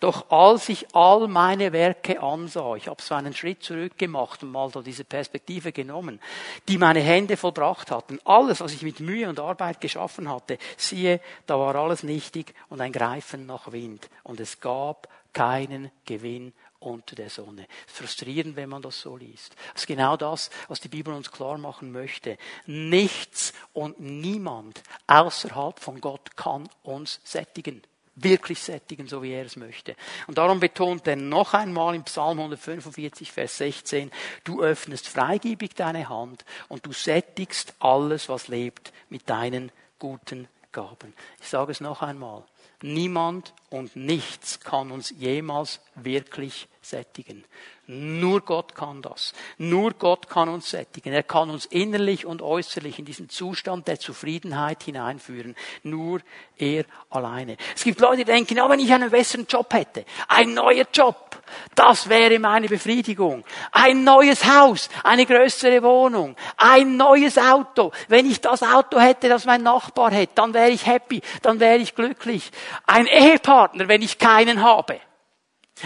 [0.00, 4.52] Doch als ich all meine Werke ansah, ich habe so einen Schritt zurück gemacht und
[4.52, 6.20] mal so diese Perspektive genommen,
[6.68, 11.20] die meine Hände vollbracht hatten, alles, was ich mit Mühe und Arbeit geschaffen hatte, siehe,
[11.46, 16.52] da war alles nichtig und ein Greifen nach Wind und es gab keinen Gewinn
[16.82, 17.66] unter der Sonne.
[17.86, 19.54] Frustrierend, wenn man das so liest.
[19.72, 22.36] Das ist genau das, was die Bibel uns klar machen möchte.
[22.66, 27.82] Nichts und niemand außerhalb von Gott kann uns sättigen.
[28.14, 29.96] Wirklich sättigen, so wie er es möchte.
[30.26, 34.10] Und darum betont er noch einmal im Psalm 145, Vers 16,
[34.44, 41.14] du öffnest freigebig deine Hand und du sättigst alles, was lebt, mit deinen guten Gaben.
[41.40, 42.44] Ich sage es noch einmal.
[42.82, 47.44] Niemand und nichts kann uns jemals wirklich sättigen.
[47.86, 49.32] Nur Gott kann das.
[49.58, 51.12] Nur Gott kann uns sättigen.
[51.12, 55.56] Er kann uns innerlich und äußerlich in diesen Zustand der Zufriedenheit hineinführen.
[55.82, 56.20] Nur
[56.56, 57.56] er alleine.
[57.74, 61.42] Es gibt Leute, die denken, ja, wenn ich einen besseren Job hätte, ein neuer Job,
[61.74, 63.44] das wäre meine Befriedigung.
[63.72, 67.92] Ein neues Haus, eine größere Wohnung, ein neues Auto.
[68.08, 71.78] Wenn ich das Auto hätte, das mein Nachbar hätte, dann wäre ich happy, dann wäre
[71.78, 72.50] ich glücklich.
[72.86, 75.00] Ein Ehepartner, wenn ich keinen habe.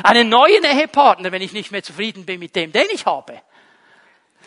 [0.02, 3.40] Einen neuen Ehepartner, wenn ich nicht mehr zufrieden bin mit dem, den ich habe.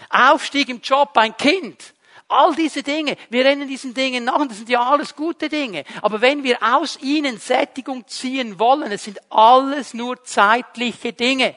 [0.10, 1.94] Aufstieg im Job, ein Kind.
[2.28, 5.84] All diese Dinge, wir rennen diesen Dingen nach und das sind ja alles gute Dinge.
[6.04, 11.56] Aber wenn wir aus ihnen Sättigung ziehen wollen, es sind alles nur zeitliche Dinge.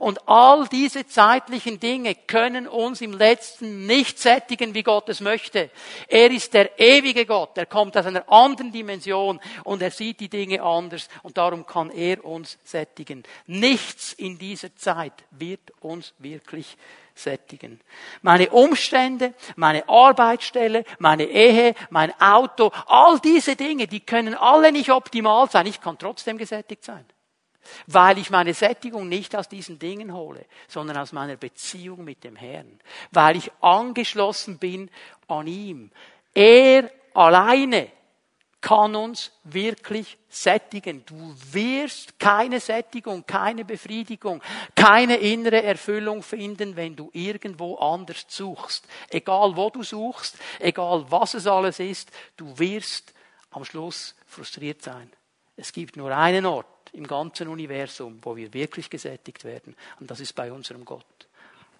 [0.00, 5.68] Und all diese zeitlichen Dinge können uns im letzten nicht sättigen, wie Gott es möchte.
[6.08, 7.58] Er ist der ewige Gott.
[7.58, 11.90] Er kommt aus einer anderen Dimension und er sieht die Dinge anders und darum kann
[11.90, 13.24] er uns sättigen.
[13.46, 16.78] Nichts in dieser Zeit wird uns wirklich
[17.14, 17.78] sättigen.
[18.22, 24.90] Meine Umstände, meine Arbeitsstelle, meine Ehe, mein Auto, all diese Dinge, die können alle nicht
[24.90, 25.66] optimal sein.
[25.66, 27.04] Ich kann trotzdem gesättigt sein
[27.86, 32.36] weil ich meine Sättigung nicht aus diesen Dingen hole, sondern aus meiner Beziehung mit dem
[32.36, 34.90] Herrn, weil ich angeschlossen bin
[35.28, 35.90] an ihm.
[36.34, 37.88] Er alleine
[38.60, 41.04] kann uns wirklich sättigen.
[41.06, 44.42] Du wirst keine Sättigung, keine Befriedigung,
[44.74, 48.86] keine innere Erfüllung finden, wenn du irgendwo anders suchst.
[49.08, 53.14] Egal wo du suchst, egal was es alles ist, du wirst
[53.50, 55.10] am Schluss frustriert sein.
[55.56, 59.76] Es gibt nur einen Ort, im ganzen Universum, wo wir wirklich gesättigt werden.
[59.98, 61.04] Und das ist bei unserem Gott.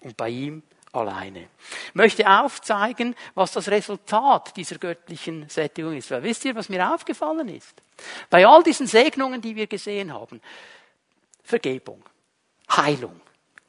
[0.01, 1.47] Und bei ihm alleine.
[1.87, 6.11] Ich möchte aufzeigen, was das Resultat dieser göttlichen Sättigung ist.
[6.11, 7.81] Weil wisst ihr, was mir aufgefallen ist?
[8.29, 10.41] Bei all diesen Segnungen, die wir gesehen haben,
[11.43, 12.03] Vergebung,
[12.69, 13.19] Heilung,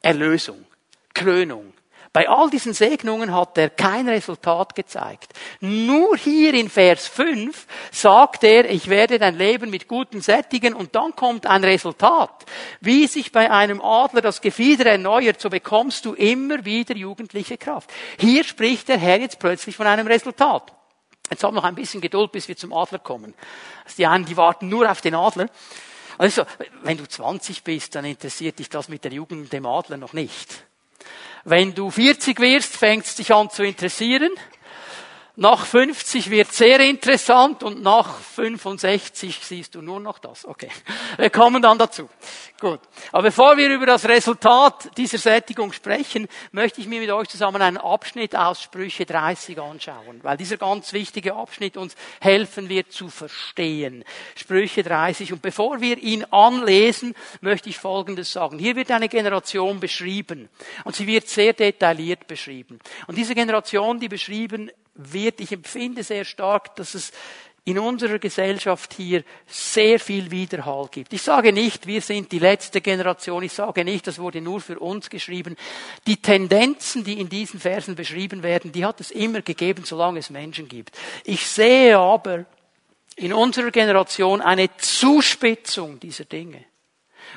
[0.01, 0.65] Erlösung,
[1.13, 1.73] Krönung,
[2.13, 5.33] bei all diesen Segnungen hat er kein Resultat gezeigt.
[5.61, 10.95] Nur hier in Vers 5 sagt er, ich werde dein Leben mit guten sättigen und
[10.95, 12.45] dann kommt ein Resultat.
[12.81, 17.91] Wie sich bei einem Adler das Gefieder erneuert, so bekommst du immer wieder jugendliche Kraft.
[18.19, 20.71] Hier spricht der Herr jetzt plötzlich von einem Resultat.
[21.31, 23.33] Jetzt haben noch ein bisschen Geduld, bis wir zum Adler kommen.
[23.85, 25.47] Also die einen, die warten nur auf den Adler.
[26.19, 26.43] Also,
[26.83, 30.63] wenn du 20 bist, dann interessiert dich das mit der Jugend dem Adler noch nicht.
[31.45, 34.29] Wenn du 40 wirst, fängt es dich an zu interessieren.
[35.35, 40.45] Nach 50 wird sehr interessant und nach 65 siehst du nur noch das.
[40.45, 40.69] Okay.
[41.17, 42.07] Wir kommen dann dazu.
[42.59, 42.79] Gut.
[43.11, 47.63] Aber bevor wir über das Resultat dieser Sättigung sprechen, möchte ich mir mit euch zusammen
[47.63, 53.09] einen Abschnitt aus Sprüche 30 anschauen, weil dieser ganz wichtige Abschnitt uns helfen wird zu
[53.09, 54.03] verstehen.
[54.35, 55.33] Sprüche 30.
[55.33, 58.59] Und bevor wir ihn anlesen, möchte ich Folgendes sagen.
[58.59, 60.47] Hier wird eine Generation beschrieben
[60.83, 62.77] und sie wird sehr detailliert beschrieben.
[63.07, 67.11] Und diese Generation, die beschrieben wird, ich empfinde sehr stark, dass es
[67.65, 71.13] in unserer Gesellschaft hier sehr viel Widerhall gibt.
[71.13, 74.79] Ich sage nicht, wir sind die letzte Generation, ich sage nicht, das wurde nur für
[74.79, 75.55] uns geschrieben.
[76.05, 80.29] Die Tendenzen, die in diesen Versen beschrieben werden, die hat es immer gegeben, solange es
[80.29, 80.97] Menschen gibt.
[81.23, 82.45] Ich sehe aber
[83.15, 86.65] in unserer Generation eine Zuspitzung dieser Dinge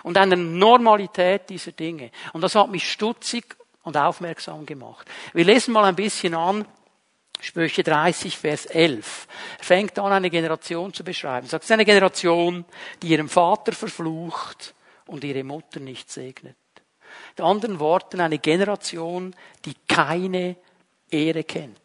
[0.03, 2.11] und eine Normalität dieser Dinge.
[2.33, 5.07] Und das hat mich stutzig und aufmerksam gemacht.
[5.33, 6.67] Wir lesen mal ein bisschen an,
[7.41, 9.29] Sprüche 30, Vers 11.
[9.59, 11.47] Er fängt an, eine Generation zu beschreiben.
[11.47, 12.65] Er sagt, es ist eine Generation,
[13.03, 14.75] die ihren Vater verflucht
[15.07, 16.57] und ihre Mutter nicht segnet.
[17.31, 20.57] Mit anderen Worten, eine Generation, die keine
[21.11, 21.79] Ehre kennt.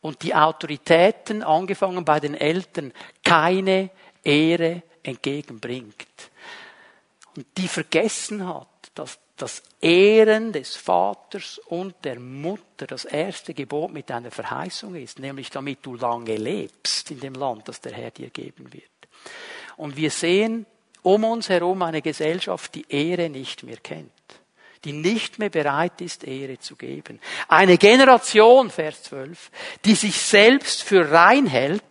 [0.00, 3.90] Und die Autoritäten, angefangen bei den Eltern, keine
[4.24, 6.30] Ehre entgegenbringt.
[7.36, 13.92] Und die vergessen hat, dass das Ehren des Vaters und der Mutter das erste Gebot
[13.92, 18.10] mit einer Verheißung ist, nämlich damit du lange lebst in dem Land, das der Herr
[18.10, 18.84] dir geben wird.
[19.76, 20.66] Und wir sehen
[21.02, 24.10] um uns herum eine Gesellschaft, die Ehre nicht mehr kennt,
[24.84, 27.20] die nicht mehr bereit ist, Ehre zu geben.
[27.48, 29.50] Eine Generation, Vers 12,
[29.86, 31.82] die sich selbst für rein hält,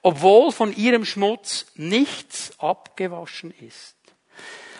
[0.00, 3.94] obwohl von ihrem Schmutz nichts abgewaschen ist.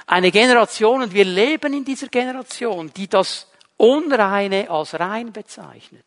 [0.07, 6.05] Eine Generation, und wir leben in dieser Generation, die das Unreine als rein bezeichnet.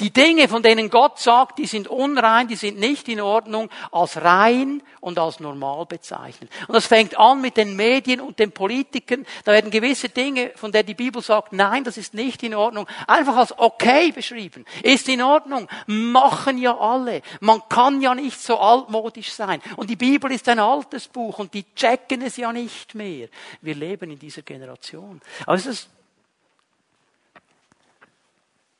[0.00, 4.16] Die Dinge, von denen Gott sagt, die sind unrein, die sind nicht in Ordnung, als
[4.16, 6.50] rein und als normal bezeichnet.
[6.66, 9.26] Und das fängt an mit den Medien und den Politikern.
[9.44, 12.86] Da werden gewisse Dinge, von der die Bibel sagt, nein, das ist nicht in Ordnung,
[13.06, 14.64] einfach als okay beschrieben.
[14.82, 15.68] Ist in Ordnung.
[15.86, 17.22] Machen ja alle.
[17.40, 19.60] Man kann ja nicht so altmodisch sein.
[19.76, 23.28] Und die Bibel ist ein altes Buch und die checken es ja nicht mehr.
[23.60, 25.20] Wir leben in dieser Generation.
[25.46, 25.70] Also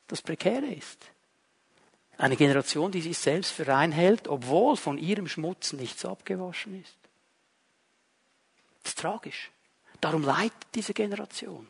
[0.09, 0.97] das Prekäre ist.
[2.17, 6.97] Eine Generation, die sich selbst für rein hält, obwohl von ihrem Schmutz nichts abgewaschen ist.
[8.83, 9.51] Das ist tragisch.
[10.01, 11.67] Darum leidet diese Generation.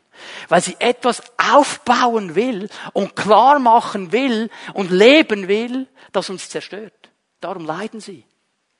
[0.48, 7.10] Weil sie etwas aufbauen will und klar machen will und leben will, das uns zerstört.
[7.40, 8.24] Darum leiden sie.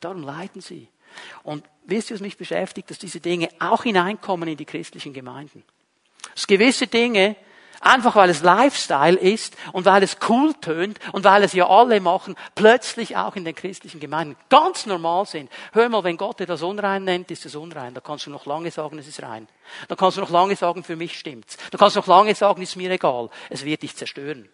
[0.00, 0.88] Darum leiden sie.
[1.42, 5.64] Und wisst ihr, was mich beschäftigt, dass diese Dinge auch hineinkommen in die christlichen Gemeinden.
[6.34, 7.36] Dass gewisse Dinge
[7.82, 12.00] Einfach weil es Lifestyle ist und weil es cool tönt und weil es ja alle
[12.00, 15.50] machen, plötzlich auch in den christlichen Gemeinden ganz normal sind.
[15.72, 17.94] Hör mal, wenn Gott etwas unrein nennt, ist es unrein.
[17.94, 19.48] Da kannst du noch lange sagen, es ist rein.
[19.88, 21.56] Da kannst du noch lange sagen, für mich stimmt's.
[21.70, 23.30] Da kannst du noch lange sagen, ist mir egal.
[23.48, 24.50] Es wird dich zerstören.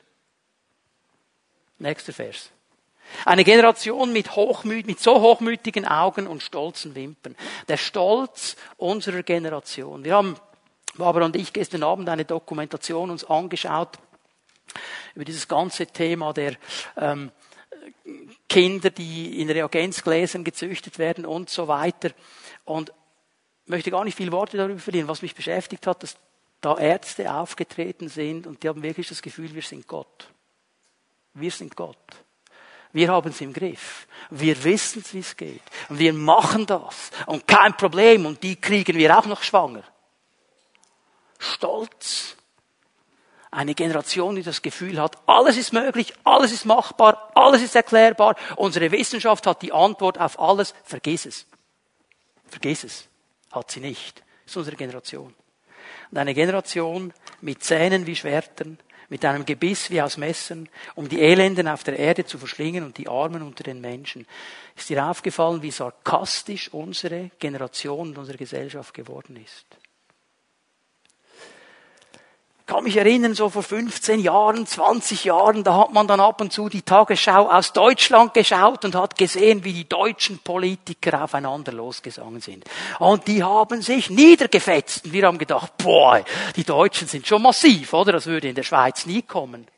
[1.79, 2.53] Nächster Vers.
[3.25, 7.35] Eine Generation mit, hochmüt, mit so hochmütigen Augen und stolzen Wimpern.
[7.67, 10.05] Der Stolz unserer Generation.
[10.05, 10.37] Wir haben
[10.97, 13.99] Barbara und ich gestern Abend eine Dokumentation uns angeschaut
[15.15, 16.57] über dieses ganze Thema der
[16.97, 17.31] ähm,
[18.49, 22.11] Kinder, die in Reagenzgläsern gezüchtet werden und so weiter.
[22.65, 22.93] Und
[23.67, 25.09] möchte gar nicht viel Worte darüber verlieren.
[25.09, 26.17] Was mich beschäftigt hat, dass
[26.61, 30.29] da Ärzte aufgetreten sind und die haben wirklich das Gefühl, wir sind Gott.
[31.35, 31.97] Wir sind Gott.
[32.93, 34.07] Wir haben es im Griff.
[34.31, 35.61] Wir wissen, wie es geht.
[35.89, 37.11] Und wir machen das.
[37.27, 38.25] Und kein Problem.
[38.25, 39.83] Und die kriegen wir auch noch schwanger.
[41.39, 42.37] Stolz.
[43.51, 48.37] Eine Generation, die das Gefühl hat, alles ist möglich, alles ist machbar, alles ist erklärbar.
[48.57, 50.75] Unsere Wissenschaft hat die Antwort auf alles.
[50.85, 51.47] Vergiss es.
[52.47, 53.09] Vergiss es.
[53.53, 54.19] Hat sie nicht.
[54.45, 55.35] Das ist unsere Generation.
[56.11, 61.21] Und eine Generation mit Zähnen wie Schwertern, mit einem Gebiss wie aus Messern, um die
[61.21, 64.27] Elenden auf der Erde zu verschlingen und die Armen unter den Menschen.
[64.75, 69.65] Ist dir aufgefallen, wie sarkastisch unsere Generation und unsere Gesellschaft geworden ist?
[72.67, 76.53] Kann mich erinnern, so vor 15 Jahren, 20 Jahren, da hat man dann ab und
[76.53, 82.41] zu die Tagesschau aus Deutschland geschaut und hat gesehen, wie die deutschen Politiker aufeinander losgesangen
[82.41, 82.65] sind.
[82.99, 85.05] Und die haben sich niedergefetzt.
[85.05, 86.25] Und wir haben gedacht, boah,
[86.57, 88.13] die Deutschen sind schon massiv, oder?
[88.13, 89.69] Das würde in der Schweiz nie kommen.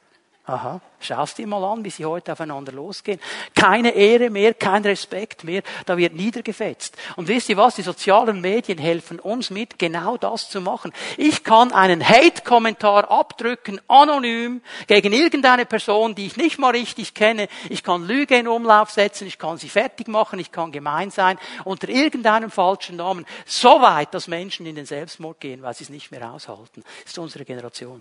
[0.49, 3.21] Aha, schaust dir mal an, wie sie heute aufeinander losgehen.
[3.55, 6.97] Keine Ehre mehr, kein Respekt mehr, da wird niedergefetzt.
[7.17, 10.95] Und wisst ihr was, die sozialen Medien helfen uns mit, genau das zu machen.
[11.19, 17.49] Ich kann einen Hate-Kommentar abdrücken, anonym, gegen irgendeine Person, die ich nicht mal richtig kenne.
[17.69, 21.39] Ich kann Lüge in Umlauf setzen, ich kann sie fertig machen, ich kann gemein sein,
[21.65, 23.27] unter irgendeinem falschen Namen.
[23.45, 26.83] So weit, dass Menschen in den Selbstmord gehen, weil sie es nicht mehr aushalten.
[27.03, 28.01] Das ist unsere Generation.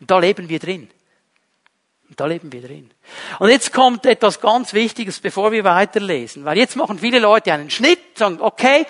[0.00, 0.90] Und da leben wir drin.
[2.10, 2.90] Und da leben wir drin.
[3.38, 6.44] Und jetzt kommt etwas ganz Wichtiges, bevor wir weiterlesen.
[6.44, 8.84] Weil jetzt machen viele Leute einen Schnitt, sagen, okay,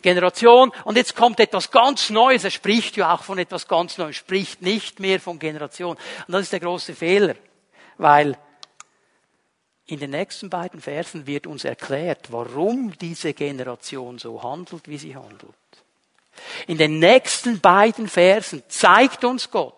[0.00, 2.44] Generation, und jetzt kommt etwas ganz Neues.
[2.44, 5.96] Er spricht ja auch von etwas ganz Neues, spricht nicht mehr von Generation.
[6.26, 7.34] Und das ist der große Fehler.
[7.98, 8.38] Weil
[9.86, 15.14] in den nächsten beiden Versen wird uns erklärt, warum diese Generation so handelt, wie sie
[15.14, 15.54] handelt.
[16.66, 19.75] In den nächsten beiden Versen zeigt uns Gott,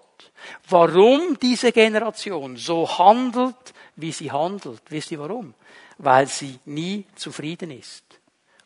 [0.69, 4.83] warum diese Generation so handelt, wie sie handelt.
[4.89, 5.55] Wisst ihr warum?
[5.99, 8.05] Weil sie nie zufrieden ist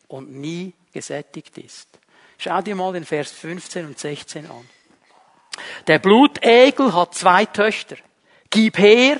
[0.07, 1.87] und nie gesättigt ist.
[2.37, 4.69] Schau dir mal den Vers 15 und 16 an.
[5.87, 7.97] Der Blutegel hat zwei Töchter.
[8.49, 9.19] Gib her,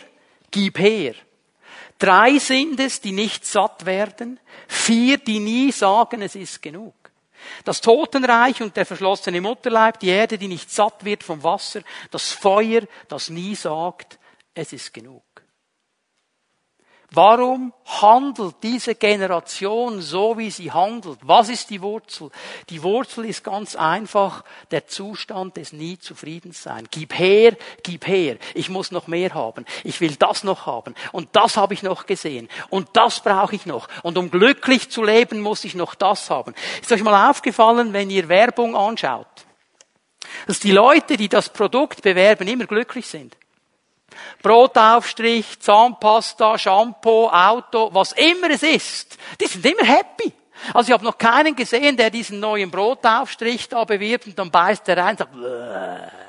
[0.52, 1.16] gib her.
[1.98, 4.40] Drei sind es, die nicht satt werden.
[4.68, 6.94] Vier, die nie sagen, es ist genug.
[7.66, 12.32] Das Totenreich und der verschlossene Mutterleib, die Erde, die nicht satt wird vom Wasser, das
[12.32, 14.20] Feuer, das nie sagt,
[14.54, 15.24] es ist genug.
[17.16, 21.20] Warum handelt diese Generation so, wie sie handelt?
[21.22, 22.32] Was ist die Wurzel?
[22.72, 26.88] Die Wurzel ist ganz einfach der Zustand des nie Zufriedenssein.
[26.90, 28.38] Gib her, gib her.
[28.56, 29.64] Ich muss noch mehr haben.
[29.84, 30.96] Ich will das noch haben.
[31.12, 32.50] Und das habe ich noch gesehen.
[32.72, 33.90] Und das brauche ich noch.
[34.02, 36.56] Und um glücklich zu leben, muss ich noch das haben.
[36.82, 39.28] Ist euch mal aufgefallen, wenn ihr Werbung anschaut,
[40.48, 43.38] dass die Leute, die das Produkt bewerben, immer glücklich sind?
[44.42, 50.32] Brotaufstrich, Zahnpasta, Shampoo, Auto, was immer es ist, die sind immer happy.
[50.74, 54.88] Also ich habe noch keinen gesehen, der diesen neuen Brotaufstrich da bewirbt und dann beißt
[54.90, 56.24] er rein und sagt, Bäh.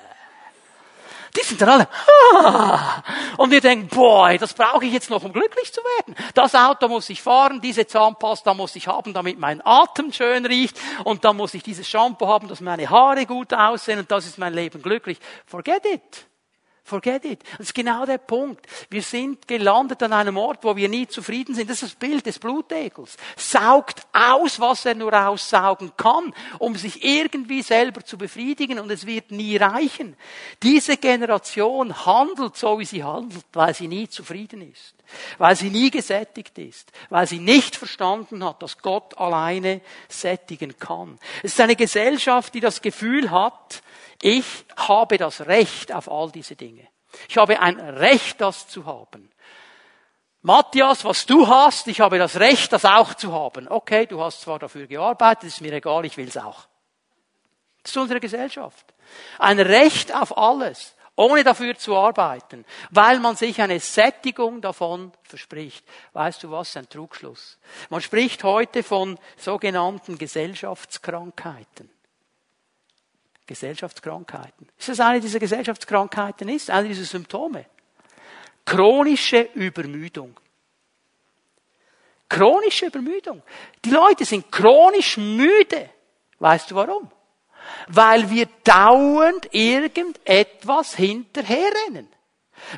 [1.37, 1.89] Die sind dann alle,
[2.37, 3.03] ah.
[3.39, 6.15] und wir denken, boah, das brauche ich jetzt noch, um glücklich zu werden.
[6.33, 10.79] Das Auto muss ich fahren, diese Zahnpasta muss ich haben, damit mein Atem schön riecht,
[11.03, 14.39] und dann muss ich dieses Shampoo haben, dass meine Haare gut aussehen, und das ist
[14.39, 15.19] mein Leben glücklich.
[15.45, 16.27] Forget it.
[16.87, 17.43] Forget it.
[17.53, 18.67] Das ist genau der Punkt.
[18.91, 21.71] Wir sind gelandet an einem Ort, wo wir nie zufrieden sind.
[21.71, 23.17] Das ist das Bild des Blutegels.
[23.37, 29.07] Saugt aus, was er nur aussaugen kann, um sich irgendwie selber zu befriedigen und es
[29.07, 30.15] wird nie reichen.
[30.63, 34.95] Diese Generation handelt so, wie sie handelt, weil sie nie zufrieden ist.
[35.39, 36.93] Weil sie nie gesättigt ist.
[37.11, 41.19] Weil sie nicht verstanden hat, dass Gott alleine sättigen kann.
[41.43, 43.83] Es ist eine Gesellschaft, die das Gefühl hat,
[44.23, 44.45] ich
[44.77, 46.87] habe das Recht auf all diese Dinge.
[47.29, 49.31] Ich habe ein Recht, das zu haben.
[50.43, 53.67] Matthias, was du hast, ich habe das Recht, das auch zu haben.
[53.67, 56.67] Okay, du hast zwar dafür gearbeitet, ist mir egal, ich will es auch.
[57.83, 58.95] Das ist unsere Gesellschaft.
[59.39, 65.85] Ein Recht auf alles, ohne dafür zu arbeiten, weil man sich eine Sättigung davon verspricht.
[66.13, 66.77] Weißt du was?
[66.77, 67.59] Ein Trugschluss.
[67.89, 71.91] Man spricht heute von sogenannten Gesellschaftskrankheiten.
[73.47, 74.69] Gesellschaftskrankheiten.
[74.79, 76.71] Ist das eine dieser Gesellschaftskrankheiten ist?
[76.71, 77.67] Eine dieser Symptome?
[78.65, 80.39] Chronische Übermüdung.
[82.29, 83.43] Chronische Übermüdung.
[83.85, 85.91] Die Leute sind chronisch müde.
[86.39, 87.11] Weißt du warum?
[87.89, 92.09] Weil wir dauernd irgendetwas hinterherrennen.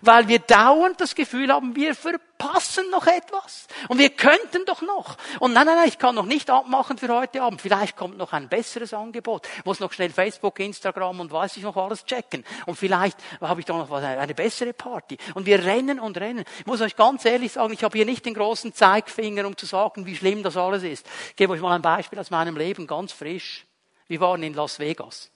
[0.03, 3.67] Weil wir dauernd das Gefühl haben, wir verpassen noch etwas.
[3.89, 5.17] Und wir könnten doch noch.
[5.41, 7.61] Und nein, nein, nein, ich kann noch nicht abmachen für heute Abend.
[7.61, 9.47] Vielleicht kommt noch ein besseres Angebot.
[9.65, 12.45] Muss noch schnell Facebook, Instagram und weiß ich noch alles checken.
[12.67, 15.19] Und vielleicht habe ich doch noch eine bessere Party.
[15.35, 16.45] Und wir rennen und rennen.
[16.61, 19.67] Ich muss euch ganz ehrlich sagen, ich habe hier nicht den großen Zeigfinger, um zu
[19.67, 21.07] sagen, wie schlimm das alles ist.
[21.31, 23.66] Ich gebe euch mal ein Beispiel aus meinem Leben, ganz frisch.
[24.09, 25.31] Wir waren in Las Vegas.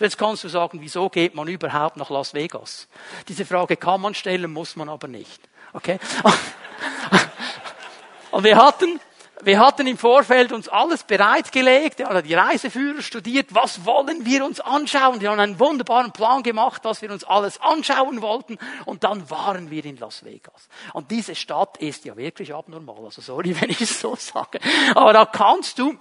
[0.00, 2.88] Jetzt kannst du sagen, wieso geht man überhaupt nach Las Vegas?
[3.28, 5.40] Diese Frage kann man stellen, muss man aber nicht.
[5.72, 5.98] Okay?
[8.30, 9.00] Und wir hatten,
[9.42, 15.20] wir hatten im Vorfeld uns alles bereitgelegt, die Reiseführer studiert, was wollen wir uns anschauen.
[15.20, 18.58] Wir haben einen wunderbaren Plan gemacht, was wir uns alles anschauen wollten.
[18.84, 20.68] Und dann waren wir in Las Vegas.
[20.92, 23.04] Und diese Stadt ist ja wirklich abnormal.
[23.04, 24.60] Also sorry, wenn ich es so sage.
[24.94, 25.98] Aber da kannst du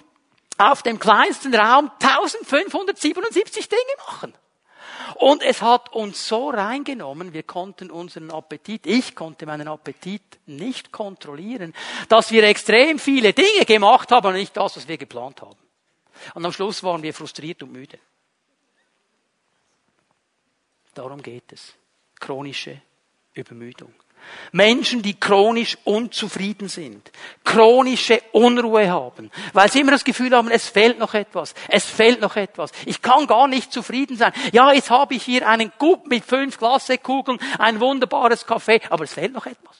[0.57, 4.33] auf dem kleinsten Raum 1577 Dinge machen.
[5.15, 10.91] Und es hat uns so reingenommen, wir konnten unseren Appetit, ich konnte meinen Appetit nicht
[10.91, 11.73] kontrollieren,
[12.09, 15.57] dass wir extrem viele Dinge gemacht haben, aber nicht das, was wir geplant haben.
[16.33, 17.99] Und am Schluss waren wir frustriert und müde.
[20.93, 21.73] Darum geht es.
[22.19, 22.81] Chronische
[23.33, 23.93] Übermüdung.
[24.51, 27.11] Menschen, die chronisch unzufrieden sind,
[27.43, 32.21] chronische Unruhe haben, weil sie immer das Gefühl haben, es fehlt noch etwas, es fehlt
[32.21, 32.71] noch etwas.
[32.85, 34.33] Ich kann gar nicht zufrieden sein.
[34.51, 39.13] Ja, jetzt habe ich hier einen Gub mit fünf Glassekugeln, ein wunderbares Kaffee, aber es
[39.13, 39.77] fehlt noch etwas.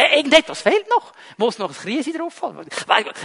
[0.00, 1.12] Äh, irgendetwas fehlt noch.
[1.36, 2.66] Muss noch das Krise drauf haben.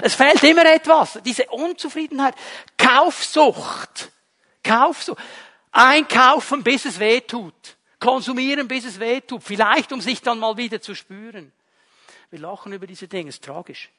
[0.01, 1.19] Es fehlt immer etwas.
[1.23, 2.35] Diese Unzufriedenheit.
[2.77, 4.11] Kaufsucht.
[4.63, 5.19] Kaufsucht.
[5.71, 7.74] Einkaufen, bis es weh tut.
[7.99, 9.43] Konsumieren, bis es weh tut.
[9.43, 11.51] Vielleicht, um sich dann mal wieder zu spüren.
[12.29, 13.29] Wir lachen über diese Dinge.
[13.29, 13.89] Es ist tragisch.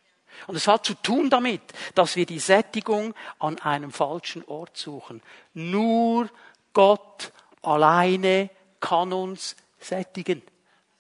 [0.47, 1.63] Und es hat zu tun damit,
[1.95, 5.23] dass wir die Sättigung an einem falschen Ort suchen.
[5.55, 6.29] Nur
[6.73, 7.33] Gott
[7.63, 10.43] alleine kann uns sättigen.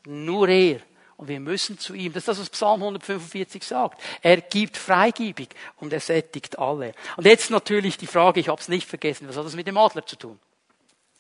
[0.06, 0.80] Nur er.
[1.16, 2.12] Und wir müssen zu ihm.
[2.12, 4.02] Das ist das, was Psalm 145 sagt.
[4.22, 6.94] Er gibt freigiebig und er sättigt alle.
[7.16, 9.78] Und jetzt natürlich die Frage, ich habe es nicht vergessen, was hat das mit dem
[9.78, 10.38] Adler zu tun?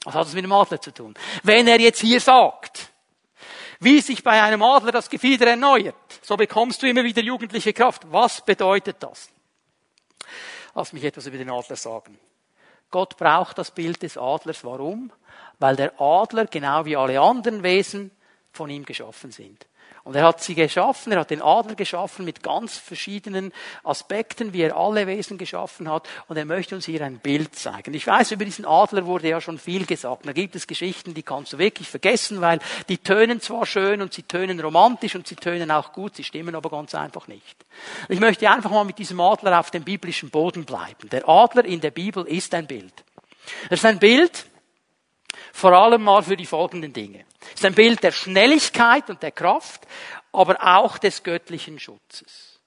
[0.06, 1.14] Was hat das mit dem Adler zu tun?
[1.42, 2.92] Wenn er jetzt hier sagt,
[3.80, 8.02] wie sich bei einem Adler das Gefieder erneuert, so bekommst du immer wieder jugendliche Kraft.
[8.12, 9.28] Was bedeutet das?
[10.76, 12.20] Lass mich etwas über den Adler sagen.
[12.92, 14.62] Gott braucht das Bild des Adlers.
[14.62, 15.10] Warum?
[15.58, 18.12] Weil der Adler, genau wie alle anderen Wesen,
[18.52, 19.66] von ihm geschaffen sind.
[20.06, 24.62] Und er hat sie geschaffen, er hat den Adler geschaffen mit ganz verschiedenen Aspekten, wie
[24.62, 26.08] er alle Wesen geschaffen hat.
[26.28, 27.92] Und er möchte uns hier ein Bild zeigen.
[27.92, 30.24] Ich weiß, über diesen Adler wurde ja schon viel gesagt.
[30.24, 34.14] Da gibt es Geschichten, die kannst du wirklich vergessen, weil die tönen zwar schön und
[34.14, 37.66] sie tönen romantisch und sie tönen auch gut, sie stimmen aber ganz einfach nicht.
[38.08, 41.08] Ich möchte einfach mal mit diesem Adler auf dem biblischen Boden bleiben.
[41.10, 42.94] Der Adler in der Bibel ist ein Bild.
[43.70, 44.46] Das ist ein Bild,
[45.52, 47.24] vor allem mal für die folgenden Dinge.
[47.54, 49.86] Es ist ein Bild der Schnelligkeit und der Kraft,
[50.32, 52.60] aber auch des göttlichen Schutzes.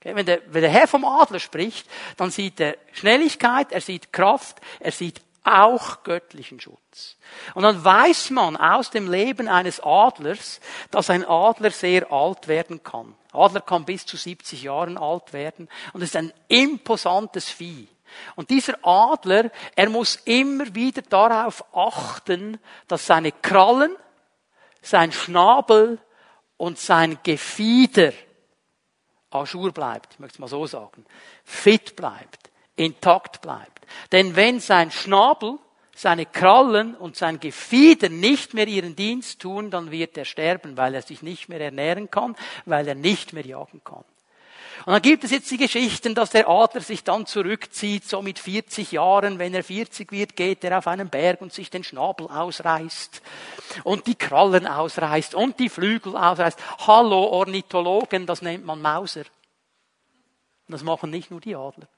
[0.00, 4.12] Okay, wenn, der, wenn der Herr vom Adler spricht, dann sieht er Schnelligkeit, er sieht
[4.12, 7.16] Kraft, er sieht auch göttlichen Schutz.
[7.54, 10.60] Und dann weiß man aus dem Leben eines Adlers,
[10.90, 13.14] dass ein Adler sehr alt werden kann.
[13.32, 17.88] Adler kann bis zu 70 Jahren alt werden und ist ein imposantes Vieh.
[18.34, 22.58] Und dieser Adler, er muss immer wieder darauf achten,
[22.88, 23.94] dass seine Krallen,
[24.82, 25.98] sein Schnabel
[26.56, 28.12] und sein Gefieder
[29.30, 31.04] ajour bleibt, ich möchte es mal so sagen,
[31.44, 33.86] fit bleibt, intakt bleibt.
[34.12, 35.58] Denn wenn sein Schnabel,
[35.94, 40.94] seine Krallen und sein Gefieder nicht mehr ihren Dienst tun, dann wird er sterben, weil
[40.94, 44.04] er sich nicht mehr ernähren kann, weil er nicht mehr jagen kann.
[44.86, 48.38] Und dann gibt es jetzt die Geschichten, dass der Adler sich dann zurückzieht, so mit
[48.38, 49.38] 40 Jahren.
[49.38, 53.20] Wenn er 40 wird, geht er auf einen Berg und sich den Schnabel ausreißt
[53.84, 56.58] und die Krallen ausreißt und die Flügel ausreißt.
[56.86, 59.24] Hallo Ornithologen, das nennt man Mauser.
[60.68, 61.88] Das machen nicht nur die Adler.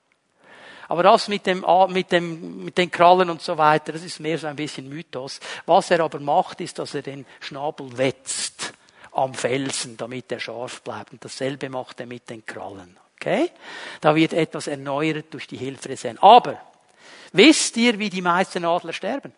[0.89, 4.39] Aber das mit dem, mit dem, mit den Krallen und so weiter, das ist mehr
[4.39, 5.39] so ein bisschen Mythos.
[5.67, 8.72] Was er aber macht, ist, dass er den Schnabel wetzt
[9.13, 11.13] am Felsen, damit er scharf bleibt.
[11.13, 12.97] Und dasselbe macht er mit den Krallen.
[13.17, 13.51] Okay?
[14.01, 16.19] Da wird etwas erneuert durch die Hilfe des Herrn.
[16.19, 16.61] Aber,
[17.33, 19.33] wisst ihr, wie die meisten Adler sterben?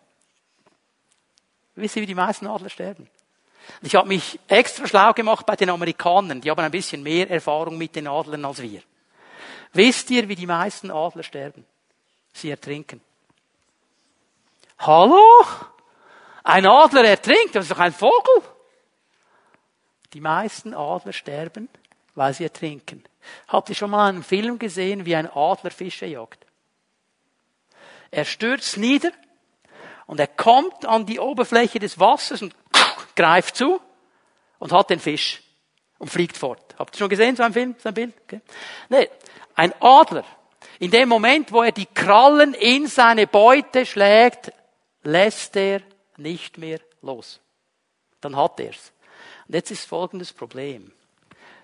[1.75, 3.09] Wisst ihr, wie die meisten Adler sterben?
[3.81, 6.39] Ich habe mich extra schlau gemacht bei den Amerikanern.
[6.39, 8.81] Die haben ein bisschen mehr Erfahrung mit den Adlern als wir.
[9.73, 11.65] Wisst ihr, wie die meisten Adler sterben?
[12.31, 13.01] Sie ertrinken.
[14.79, 15.23] Hallo?
[16.43, 18.43] Ein Adler ertrinkt, das ist doch ein Vogel.
[20.15, 21.67] Die meisten Adler sterben,
[22.15, 23.03] weil sie ertrinken.
[23.49, 26.45] Habt ihr schon mal einen Film gesehen, wie ein Adler Fische jagt?
[28.11, 29.11] Er stürzt nieder
[30.05, 32.55] und er kommt an die Oberfläche des Wassers und
[33.17, 33.81] greift zu
[34.57, 35.43] und hat den Fisch
[35.97, 36.75] und fliegt fort.
[36.79, 38.13] Habt ihr schon gesehen, so ein Film, so ein Bild?
[38.23, 38.39] Okay.
[38.87, 39.09] Nee,
[39.55, 40.23] ein Adler,
[40.79, 44.53] in dem Moment, wo er die Krallen in seine Beute schlägt,
[45.03, 45.81] lässt er
[46.15, 47.41] nicht mehr los.
[48.21, 48.93] Dann hat er's.
[49.47, 50.91] Und jetzt ist folgendes Problem.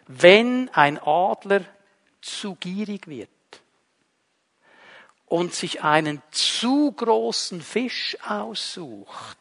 [0.07, 1.61] Wenn ein Adler
[2.21, 3.29] zu gierig wird
[5.27, 9.37] und sich einen zu großen Fisch aussucht,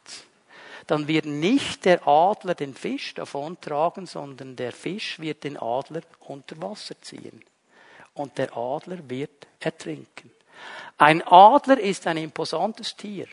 [0.87, 6.59] dann wird nicht der Adler den Fisch davontragen, sondern der Fisch wird den Adler unter
[6.61, 7.43] Wasser ziehen.
[8.13, 10.31] Und der Adler wird ertrinken.
[10.97, 13.27] Ein Adler ist ein imposantes Tier.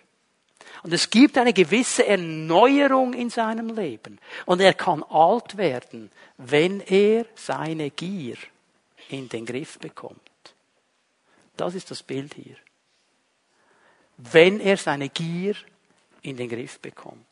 [0.83, 4.18] Und es gibt eine gewisse Erneuerung in seinem Leben.
[4.47, 8.37] Und er kann alt werden, wenn er seine Gier
[9.09, 10.20] in den Griff bekommt.
[11.57, 12.57] Das ist das Bild hier.
[14.16, 15.55] Wenn er seine Gier
[16.22, 17.24] in den Griff bekommt.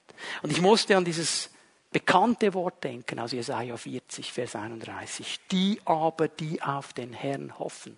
[0.43, 1.51] Und ich musste an dieses
[1.91, 5.41] bekannte Wort denken aus Jesaja 40, Vers 31.
[5.51, 7.97] Die aber, die auf den Herrn hoffen,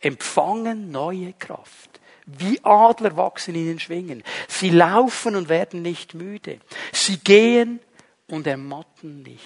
[0.00, 2.00] empfangen neue Kraft.
[2.26, 4.24] Wie Adler wachsen in den Schwingen.
[4.48, 6.58] Sie laufen und werden nicht müde.
[6.92, 7.78] Sie gehen
[8.26, 9.44] und ermatten nicht.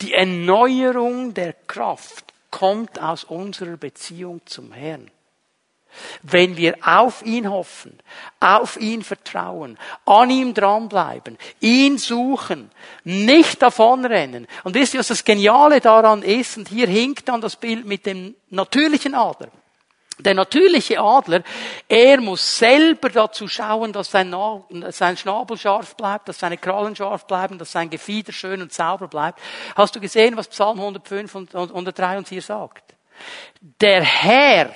[0.00, 5.10] Die Erneuerung der Kraft kommt aus unserer Beziehung zum Herrn.
[6.22, 7.98] Wenn wir auf ihn hoffen,
[8.40, 12.70] auf ihn vertrauen, an ihm dranbleiben, ihn suchen,
[13.04, 14.48] nicht davonrennen.
[14.64, 16.56] Und wisst ihr, was das Geniale daran ist?
[16.56, 19.50] Und hier hinkt dann das Bild mit dem natürlichen Adler.
[20.18, 21.42] Der natürliche Adler,
[21.88, 24.34] er muss selber dazu schauen, dass sein,
[24.90, 29.08] sein Schnabel scharf bleibt, dass seine Krallen scharf bleiben, dass sein Gefieder schön und sauber
[29.08, 29.40] bleibt.
[29.74, 32.94] Hast du gesehen, was Psalm 105 und 103 uns hier sagt?
[33.80, 34.74] Der Herr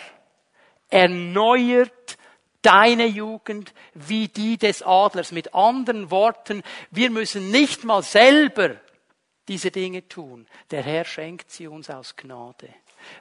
[0.88, 2.16] erneuert
[2.62, 5.32] deine Jugend wie die des Adlers.
[5.32, 8.76] Mit anderen Worten, wir müssen nicht mal selber
[9.48, 10.46] diese Dinge tun.
[10.70, 12.68] Der Herr schenkt sie uns aus Gnade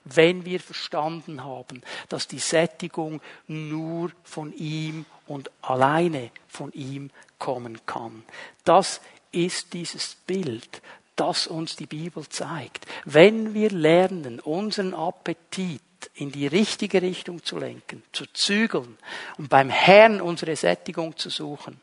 [0.04, 7.10] wenn wir verstanden haben, dass die Sättigung nur von ihm und alleine von ihm
[7.40, 8.24] kommen kann.
[8.64, 10.82] Das ist dieses Bild,
[11.16, 12.86] das uns die Bibel zeigt.
[13.06, 15.82] Wenn wir lernen, unseren Appetit
[16.14, 18.98] in die richtige Richtung zu lenken, zu zügeln
[19.38, 21.80] und beim Herrn unsere Sättigung zu suchen,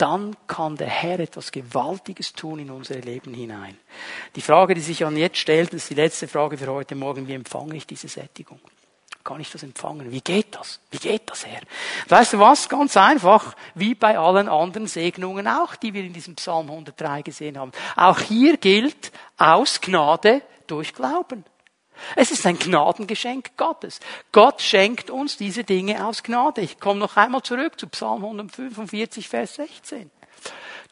[0.00, 3.76] dann kann der Herr etwas Gewaltiges tun in unsere Leben hinein.
[4.34, 7.28] Die Frage, die sich an jetzt stellt, ist die letzte Frage für heute Morgen.
[7.28, 8.60] Wie empfange ich diese Sättigung?
[9.22, 10.10] Kann ich das empfangen?
[10.10, 10.80] Wie geht das?
[10.90, 11.60] Wie geht das, Herr?
[12.08, 12.68] Weißt du was?
[12.68, 17.58] Ganz einfach, wie bei allen anderen Segnungen auch, die wir in diesem Psalm 103 gesehen
[17.58, 17.72] haben.
[17.96, 21.44] Auch hier gilt aus Gnade durch Glauben.
[22.16, 24.00] Es ist ein Gnadengeschenk Gottes.
[24.32, 26.60] Gott schenkt uns diese Dinge aus Gnade.
[26.60, 30.10] Ich komme noch einmal zurück zu Psalm 145, Vers 16.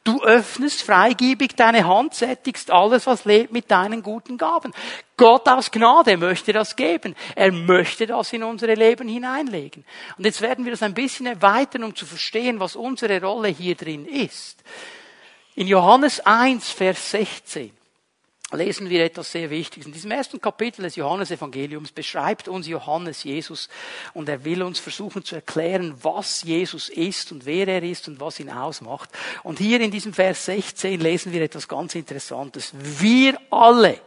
[0.04, 4.72] Du öffnest freigebig deine Hand, sättigst alles, was lebt, mit deinen guten Gaben.
[5.16, 7.14] Gott aus Gnade möchte das geben.
[7.34, 9.84] Er möchte das in unsere Leben hineinlegen.
[10.16, 13.74] Und jetzt werden wir das ein bisschen erweitern, um zu verstehen, was unsere Rolle hier
[13.74, 14.62] drin ist.
[15.56, 17.77] In Johannes 1, Vers 16
[18.52, 19.86] lesen wir etwas sehr Wichtiges.
[19.86, 23.68] In diesem ersten Kapitel des Johannesevangeliums beschreibt uns Johannes Jesus
[24.14, 28.20] und er will uns versuchen zu erklären, was Jesus ist und wer er ist und
[28.20, 29.10] was ihn ausmacht.
[29.42, 32.72] Und hier in diesem Vers 16 lesen wir etwas ganz Interessantes.
[32.74, 34.00] Wir alle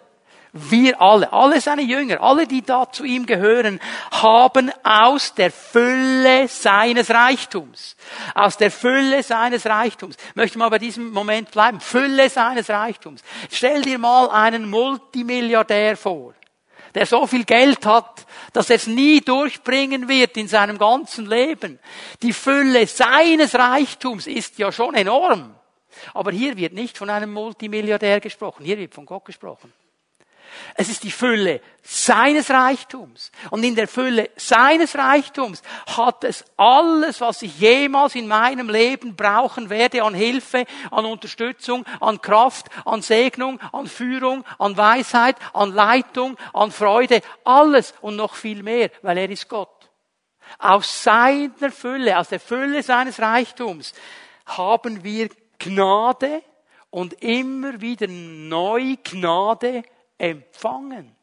[0.54, 3.80] wir alle, alle seine Jünger, alle, die da zu ihm gehören,
[4.12, 7.96] haben aus der Fülle seines Reichtums,
[8.36, 13.24] aus der Fülle seines Reichtums, ich möchte mal bei diesem Moment bleiben, Fülle seines Reichtums.
[13.50, 16.34] Stell dir mal einen Multimilliardär vor,
[16.96, 21.80] der so viel Geld hat, dass er es nie durchbringen wird in seinem ganzen Leben.
[22.22, 25.56] Die Fülle seines Reichtums ist ja schon enorm.
[26.14, 29.72] Aber hier wird nicht von einem Multimilliardär gesprochen, hier wird von Gott gesprochen.
[30.76, 33.32] Es ist die Fülle seines Reichtums.
[33.50, 35.62] Und in der Fülle seines Reichtums
[35.96, 41.86] hat es alles, was ich jemals in meinem Leben brauchen werde an Hilfe, an Unterstützung,
[42.00, 47.22] an Kraft, an Segnung, an Führung, an Weisheit, an Leitung, an Freude.
[47.44, 49.70] Alles und noch viel mehr, weil er ist Gott.
[50.60, 53.94] Aus seiner Fülle, aus der Fülle seines Reichtums
[54.46, 55.30] haben wir
[55.60, 56.44] Gnade
[56.90, 59.84] und immer wieder neu Gnade
[60.22, 61.16] empfangen.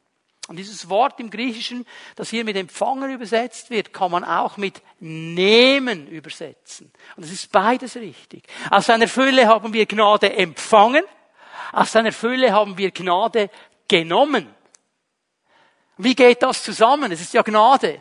[0.49, 1.85] Und dieses Wort im Griechischen,
[2.17, 6.91] das hier mit empfangen übersetzt wird, kann man auch mit nehmen übersetzen.
[7.17, 8.45] Und es ist beides richtig.
[8.71, 11.05] Aus seiner Fülle haben wir Gnade empfangen,
[11.73, 13.51] aus seiner Fülle haben wir Gnade
[13.89, 14.49] genommen.
[15.99, 17.13] Wie geht das zusammen?
[17.13, 18.01] Es ist ja Gnade.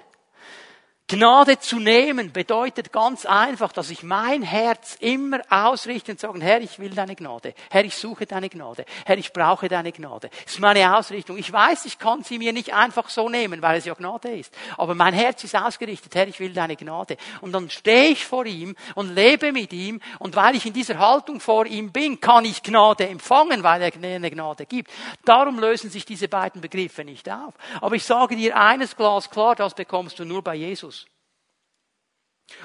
[1.10, 6.60] Gnade zu nehmen bedeutet ganz einfach, dass ich mein Herz immer ausrichte und sage, Herr,
[6.60, 7.54] ich will deine Gnade.
[7.70, 8.84] Herr, ich suche deine Gnade.
[9.06, 10.30] Herr, ich brauche deine Gnade.
[10.44, 11.38] Das ist meine Ausrichtung.
[11.38, 14.54] Ich weiß, ich kann sie mir nicht einfach so nehmen, weil es ja Gnade ist.
[14.76, 16.14] Aber mein Herz ist ausgerichtet.
[16.14, 17.16] Herr, ich will deine Gnade.
[17.40, 20.02] Und dann stehe ich vor ihm und lebe mit ihm.
[20.20, 23.94] Und weil ich in dieser Haltung vor ihm bin, kann ich Gnade empfangen, weil er
[23.94, 24.92] eine Gnade gibt.
[25.24, 27.54] Darum lösen sich diese beiden Begriffe nicht auf.
[27.80, 30.97] Aber ich sage dir eines glasklar, das bekommst du nur bei Jesus.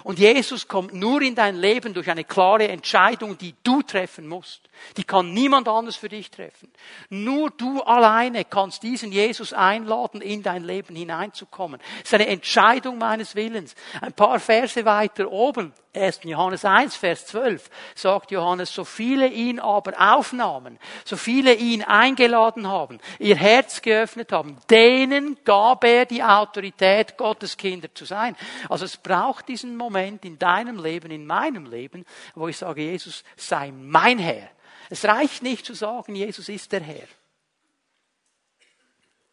[0.05, 4.62] Und Jesus kommt nur in dein Leben durch eine klare Entscheidung, die du treffen musst.
[4.97, 6.70] Die kann niemand anders für dich treffen.
[7.09, 11.80] Nur du alleine kannst diesen Jesus einladen, in dein Leben hineinzukommen.
[11.99, 13.74] Es ist eine Entscheidung meines Willens.
[14.01, 16.20] Ein paar Verse weiter oben, 1.
[16.24, 22.66] Johannes 1, Vers 12, sagt Johannes, so viele ihn aber aufnahmen, so viele ihn eingeladen
[22.66, 28.36] haben, ihr Herz geöffnet haben, denen gab er die Autorität, Gottes Kinder zu sein.
[28.70, 33.22] Also es braucht diesen Moment in deinem Leben, in meinem Leben, wo ich sage, Jesus
[33.36, 34.49] sei mein Herr.
[34.88, 37.09] Es reicht nicht zu sagen, Jesus ist der Herr.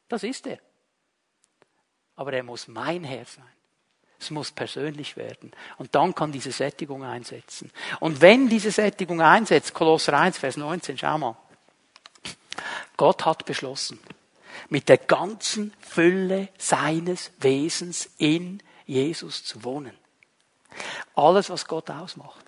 [0.09, 0.59] Das ist er.
[2.15, 3.58] Aber er muss mein Herr sein.
[4.19, 5.51] Es muss persönlich werden.
[5.77, 7.71] Und dann kann diese Sättigung einsetzen.
[7.99, 11.37] Und wenn diese Sättigung einsetzt, Kolosser 1, Vers 19, schau mal.
[12.97, 13.99] Gott hat beschlossen,
[14.67, 19.93] mit der ganzen Fülle seines Wesens in Jesus zu wohnen.
[21.15, 22.45] Alles, was Gott ausmacht.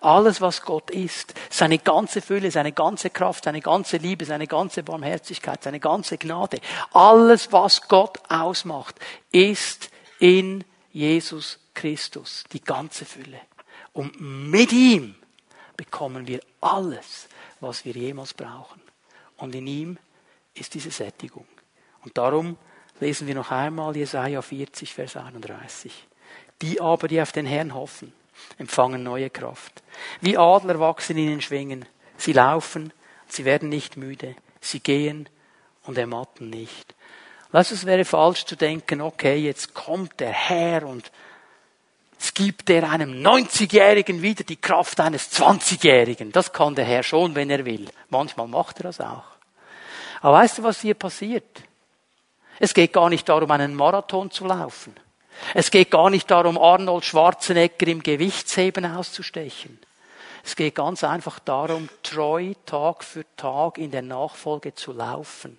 [0.00, 4.82] Alles, was Gott ist, seine ganze Fülle, seine ganze Kraft, seine ganze Liebe, seine ganze
[4.82, 6.60] Barmherzigkeit, seine ganze Gnade,
[6.92, 8.96] alles, was Gott ausmacht,
[9.32, 13.40] ist in Jesus Christus, die ganze Fülle.
[13.92, 15.14] Und mit ihm
[15.76, 17.28] bekommen wir alles,
[17.60, 18.80] was wir jemals brauchen.
[19.36, 19.98] Und in ihm
[20.54, 21.46] ist diese Sättigung.
[22.04, 22.56] Und darum
[23.00, 26.06] lesen wir noch einmal Jesaja 40, Vers 31.
[26.60, 28.12] Die aber, die auf den Herrn hoffen,
[28.58, 29.82] empfangen neue Kraft.
[30.20, 31.84] Wie Adler wachsen in den Schwingen.
[32.16, 32.92] Sie laufen,
[33.26, 34.36] sie werden nicht müde.
[34.60, 35.28] Sie gehen
[35.82, 36.94] und ermatten nicht.
[37.52, 41.10] Lass es wäre falsch zu denken, okay, jetzt kommt der Herr und
[42.18, 46.32] es gibt er einem 90-Jährigen wieder die Kraft eines 20-Jährigen.
[46.32, 47.86] Das kann der Herr schon, wenn er will.
[48.10, 49.24] Manchmal macht er das auch.
[50.20, 51.62] Aber weißt du, was hier passiert?
[52.60, 54.94] Es geht gar nicht darum, einen Marathon zu laufen.
[55.52, 59.80] Es geht gar nicht darum, Arnold Schwarzenegger im Gewichtsheben auszustechen.
[60.44, 65.58] Es geht ganz einfach darum, treu Tag für Tag in der Nachfolge zu laufen.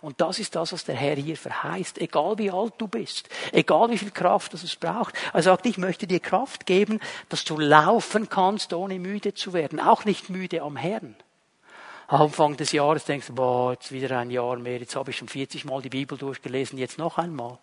[0.00, 1.98] Und das ist das, was der Herr hier verheißt.
[2.00, 5.14] Egal wie alt du bist, egal wie viel Kraft das es braucht.
[5.32, 9.80] Er sagt, ich möchte dir Kraft geben, dass du laufen kannst, ohne müde zu werden.
[9.80, 11.16] Auch nicht müde am Herrn.
[12.06, 15.28] Anfang des Jahres denkst du, boah, jetzt wieder ein Jahr mehr, jetzt habe ich schon
[15.28, 17.58] 40 Mal die Bibel durchgelesen, jetzt noch einmal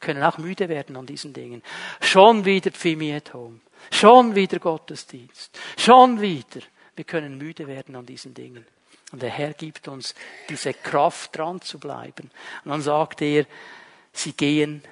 [0.00, 1.62] können auch müde werden an diesen Dingen.
[2.00, 3.60] Schon wieder Pfimi at Home.
[3.90, 5.58] Schon wieder Gottesdienst.
[5.76, 6.60] Schon wieder.
[6.96, 8.66] Wir können müde werden an diesen Dingen.
[9.12, 10.14] Und der Herr gibt uns
[10.48, 12.30] diese Kraft, dran zu bleiben.
[12.64, 13.46] Und dann sagt er,
[14.12, 14.82] sie gehen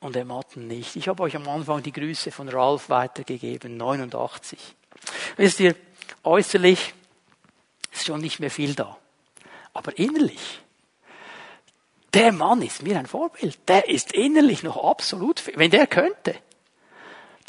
[0.00, 0.96] und ermatten nicht.
[0.96, 4.58] Ich habe euch am Anfang die Grüße von Ralf weitergegeben, 89.
[5.36, 5.74] Wisst ihr,
[6.22, 6.94] äußerlich
[7.92, 8.96] ist schon nicht mehr viel da.
[9.72, 10.60] Aber innerlich
[12.14, 13.58] der Mann ist mir ein Vorbild.
[13.68, 16.36] Der ist innerlich noch absolut, wenn der könnte,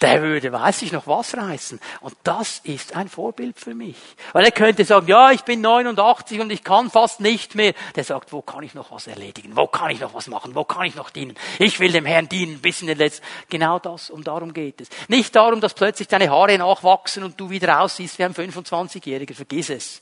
[0.02, 1.80] der würde, weiß ich noch was reißen.
[2.02, 3.96] Und das ist ein Vorbild für mich.
[4.34, 7.74] Weil er könnte sagen, ja, ich bin 89 und ich kann fast nicht mehr.
[7.96, 9.56] Der sagt, wo kann ich noch was erledigen?
[9.56, 10.54] Wo kann ich noch was machen?
[10.54, 11.36] Wo kann ich noch dienen?
[11.60, 13.26] Ich will dem Herrn dienen bis in den letzten.
[13.50, 14.90] Genau das, um darum geht es.
[15.08, 19.34] Nicht darum, dass plötzlich deine Haare nachwachsen und du wieder aussiehst wie ein 25-Jähriger.
[19.34, 20.02] Vergiss es.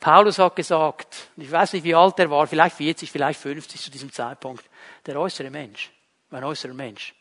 [0.00, 3.90] Paulus hat gesagt, ich weiß nicht, wie alt er war, vielleicht 40, vielleicht 50 zu
[3.90, 4.64] diesem Zeitpunkt,
[5.06, 5.90] der äußere Mensch,
[6.30, 7.14] mein äußerer Mensch,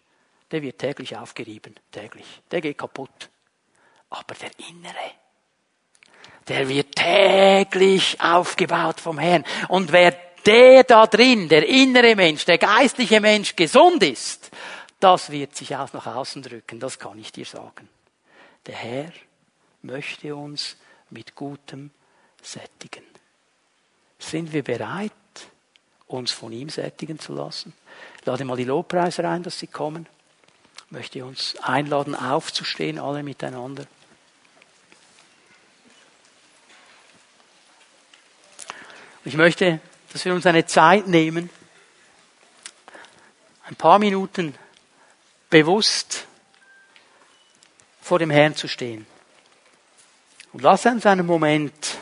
[0.51, 2.25] der wird täglich aufgerieben, täglich.
[2.51, 3.29] Der geht kaputt.
[4.09, 5.11] Aber der innere,
[6.47, 9.43] der wird täglich aufgebaut vom Herrn.
[9.67, 10.11] Und wer
[10.45, 14.51] der da drin, der innere Mensch, der geistliche Mensch gesund ist,
[14.99, 17.89] das wird sich auch nach außen drücken, das kann ich dir sagen.
[18.65, 19.11] Der Herr
[19.81, 20.77] möchte uns
[21.09, 21.91] mit gutem
[22.41, 23.03] sättigen.
[24.17, 25.11] Sind wir bereit,
[26.07, 27.73] uns von ihm sättigen zu lassen?
[28.19, 30.07] Ich lade mal die Lobpreise rein, dass sie kommen.
[30.85, 33.85] Ich möchte uns einladen, aufzustehen, alle miteinander.
[39.25, 39.79] Ich möchte,
[40.13, 41.49] dass wir uns eine Zeit nehmen,
[43.63, 44.55] ein paar Minuten
[45.49, 46.27] bewusst
[48.01, 49.07] vor dem Herrn zu stehen.
[50.53, 51.97] Und lass uns einen Moment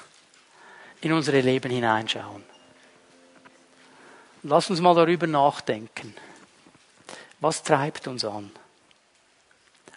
[0.99, 2.43] in unsere Leben hineinschauen.
[4.43, 6.13] Lass uns mal darüber nachdenken.
[7.39, 8.51] Was treibt uns an?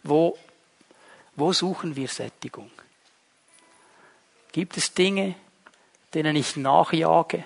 [0.09, 0.39] Wo,
[1.35, 2.71] wo suchen wir Sättigung?
[4.53, 5.35] Gibt es Dinge,
[6.15, 7.45] denen ich nachjage,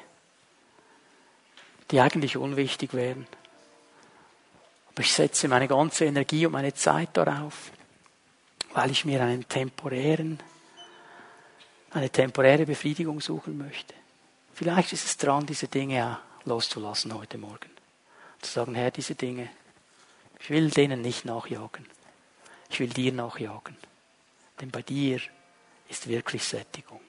[1.90, 3.26] die eigentlich unwichtig wären?
[4.92, 7.72] Aber ich setze meine ganze Energie und meine Zeit darauf,
[8.74, 10.40] weil ich mir einen temporären
[11.90, 13.94] eine temporäre Befriedigung suchen möchte.
[14.54, 17.70] Vielleicht ist es dran, diese Dinge loszulassen heute Morgen.
[18.40, 19.50] Zu sagen, Herr, diese Dinge,
[20.38, 21.86] ich will denen nicht nachjagen.
[22.70, 23.76] Ich will dir nachjagen.
[24.60, 25.20] Denn bei dir
[25.88, 27.00] ist wirklich Sättigung.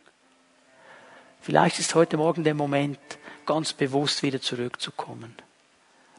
[1.42, 3.00] Vielleicht ist heute Morgen der Moment,
[3.46, 5.36] ganz bewusst wieder zurückzukommen.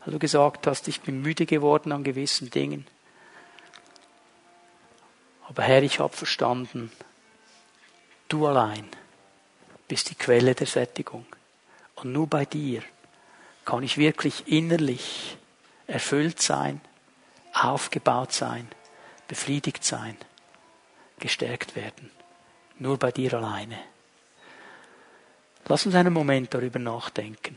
[0.05, 2.87] Weil du gesagt hast, ich bin müde geworden an gewissen Dingen.
[5.49, 6.91] Aber Herr, ich habe verstanden,
[8.33, 8.89] Du allein
[9.89, 11.27] bist die Quelle der Sättigung.
[11.97, 12.83] Und nur bei dir
[13.67, 15.37] kann ich wirklich innerlich
[15.87, 16.81] erfüllt sein,
[17.53, 18.67] aufgebaut sein,
[19.33, 20.19] befriedigt sein,
[21.19, 22.11] gestärkt werden.
[22.79, 23.79] Nur bei dir alleine.
[25.65, 27.57] Lass uns einen Moment darüber nachdenken.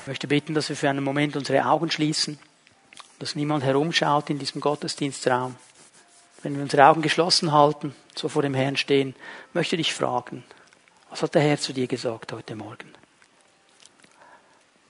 [0.00, 2.38] Ich möchte bitten, dass wir für einen Moment unsere Augen schließen,
[3.18, 5.56] dass niemand herumschaut in diesem Gottesdienstraum.
[6.44, 9.14] Wenn wir unsere Augen geschlossen halten, so vor dem Herrn stehen,
[9.54, 10.44] möchte ich dich fragen,
[11.08, 12.92] was hat der Herr zu dir gesagt heute Morgen?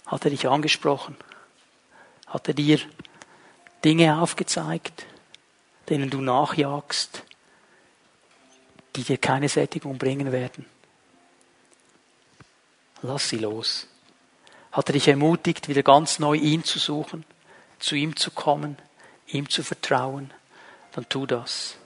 [0.05, 1.17] Hat er dich angesprochen?
[2.27, 2.81] Hat er dir
[3.85, 5.07] Dinge aufgezeigt,
[5.89, 7.23] denen du nachjagst,
[8.97, 10.67] die dir keine Sättigung bringen werden?
[13.03, 13.87] Lass sie los.
[14.73, 17.25] Hat er dich ermutigt, wieder ganz neu ihn zu suchen,
[17.79, 18.77] zu ihm zu kommen,
[19.29, 20.33] ihm zu vertrauen?
[20.95, 21.77] Dann tu das.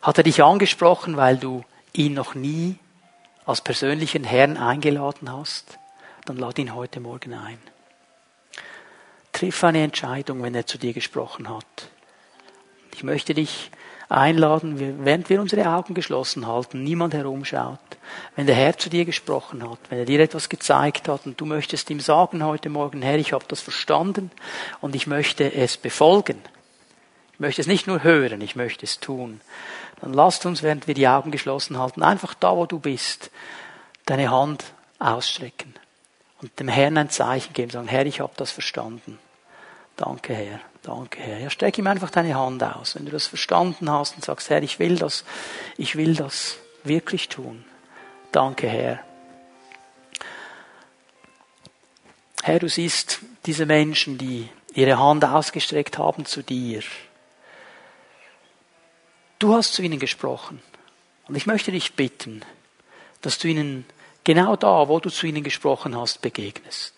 [0.00, 2.78] Hat er dich angesprochen, weil du ihn noch nie
[3.44, 5.78] als persönlichen Herrn eingeladen hast?
[6.24, 7.58] Dann lad ihn heute Morgen ein.
[9.32, 11.88] Triff eine Entscheidung, wenn er zu dir gesprochen hat.
[12.94, 13.70] Ich möchte dich
[14.08, 17.78] einladen, während wir unsere Augen geschlossen halten, niemand herumschaut,
[18.36, 21.46] wenn der Herr zu dir gesprochen hat, wenn er dir etwas gezeigt hat und du
[21.46, 24.30] möchtest ihm sagen heute Morgen, Herr, ich habe das verstanden
[24.80, 26.38] und ich möchte es befolgen.
[27.34, 29.40] Ich möchte es nicht nur hören, ich möchte es tun.
[30.00, 33.30] Dann lasst uns, während wir die Augen geschlossen halten, einfach da, wo du bist,
[34.06, 34.64] deine Hand
[34.98, 35.74] ausstrecken
[36.40, 39.18] und dem Herrn ein Zeichen geben, sagen, Herr, ich habe das verstanden.
[39.96, 40.60] Danke, Herr.
[40.82, 41.38] Danke, Herr.
[41.38, 42.96] Ja, streck ihm einfach deine Hand aus.
[42.96, 45.24] Wenn du das verstanden hast und sagst, Herr, ich will das,
[45.76, 47.64] ich will das wirklich tun.
[48.32, 49.00] Danke, Herr.
[52.42, 56.82] Herr, du siehst diese Menschen, die ihre Hand ausgestreckt haben zu dir.
[59.42, 60.62] Du hast zu ihnen gesprochen.
[61.26, 62.44] Und ich möchte dich bitten,
[63.22, 63.84] dass du ihnen
[64.22, 66.94] genau da, wo du zu ihnen gesprochen hast, begegnest.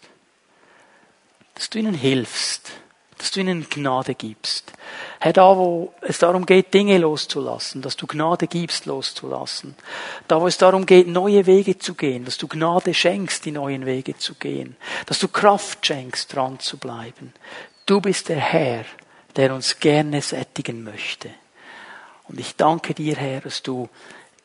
[1.55, 2.73] Dass du ihnen hilfst
[3.17, 4.73] dass du ihnen Gnade gibst.
[5.21, 9.77] Herr, da wo es darum geht, Dinge loszulassen, dass du Gnade gibst, loszulassen.
[10.29, 13.87] Da wo es darum geht, neue Wege zu gehen, dass du Gnade schenkst, die neuen
[13.87, 14.77] Wege zu gehen.
[15.07, 17.33] Dass du Kraft schenkst, dran zu bleiben.
[17.87, 18.85] Du bist der Herr,
[19.37, 21.31] der uns gerne sättigen möchte.
[22.25, 23.89] Und ich danke dir, Herr, dass du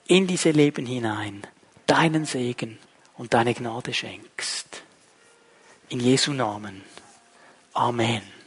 [0.05, 1.45] in diese Leben hinein
[1.85, 2.77] deinen Segen
[3.17, 4.83] und deine Gnade schenkst.
[5.89, 6.83] In Jesu Namen.
[7.73, 8.38] Amen.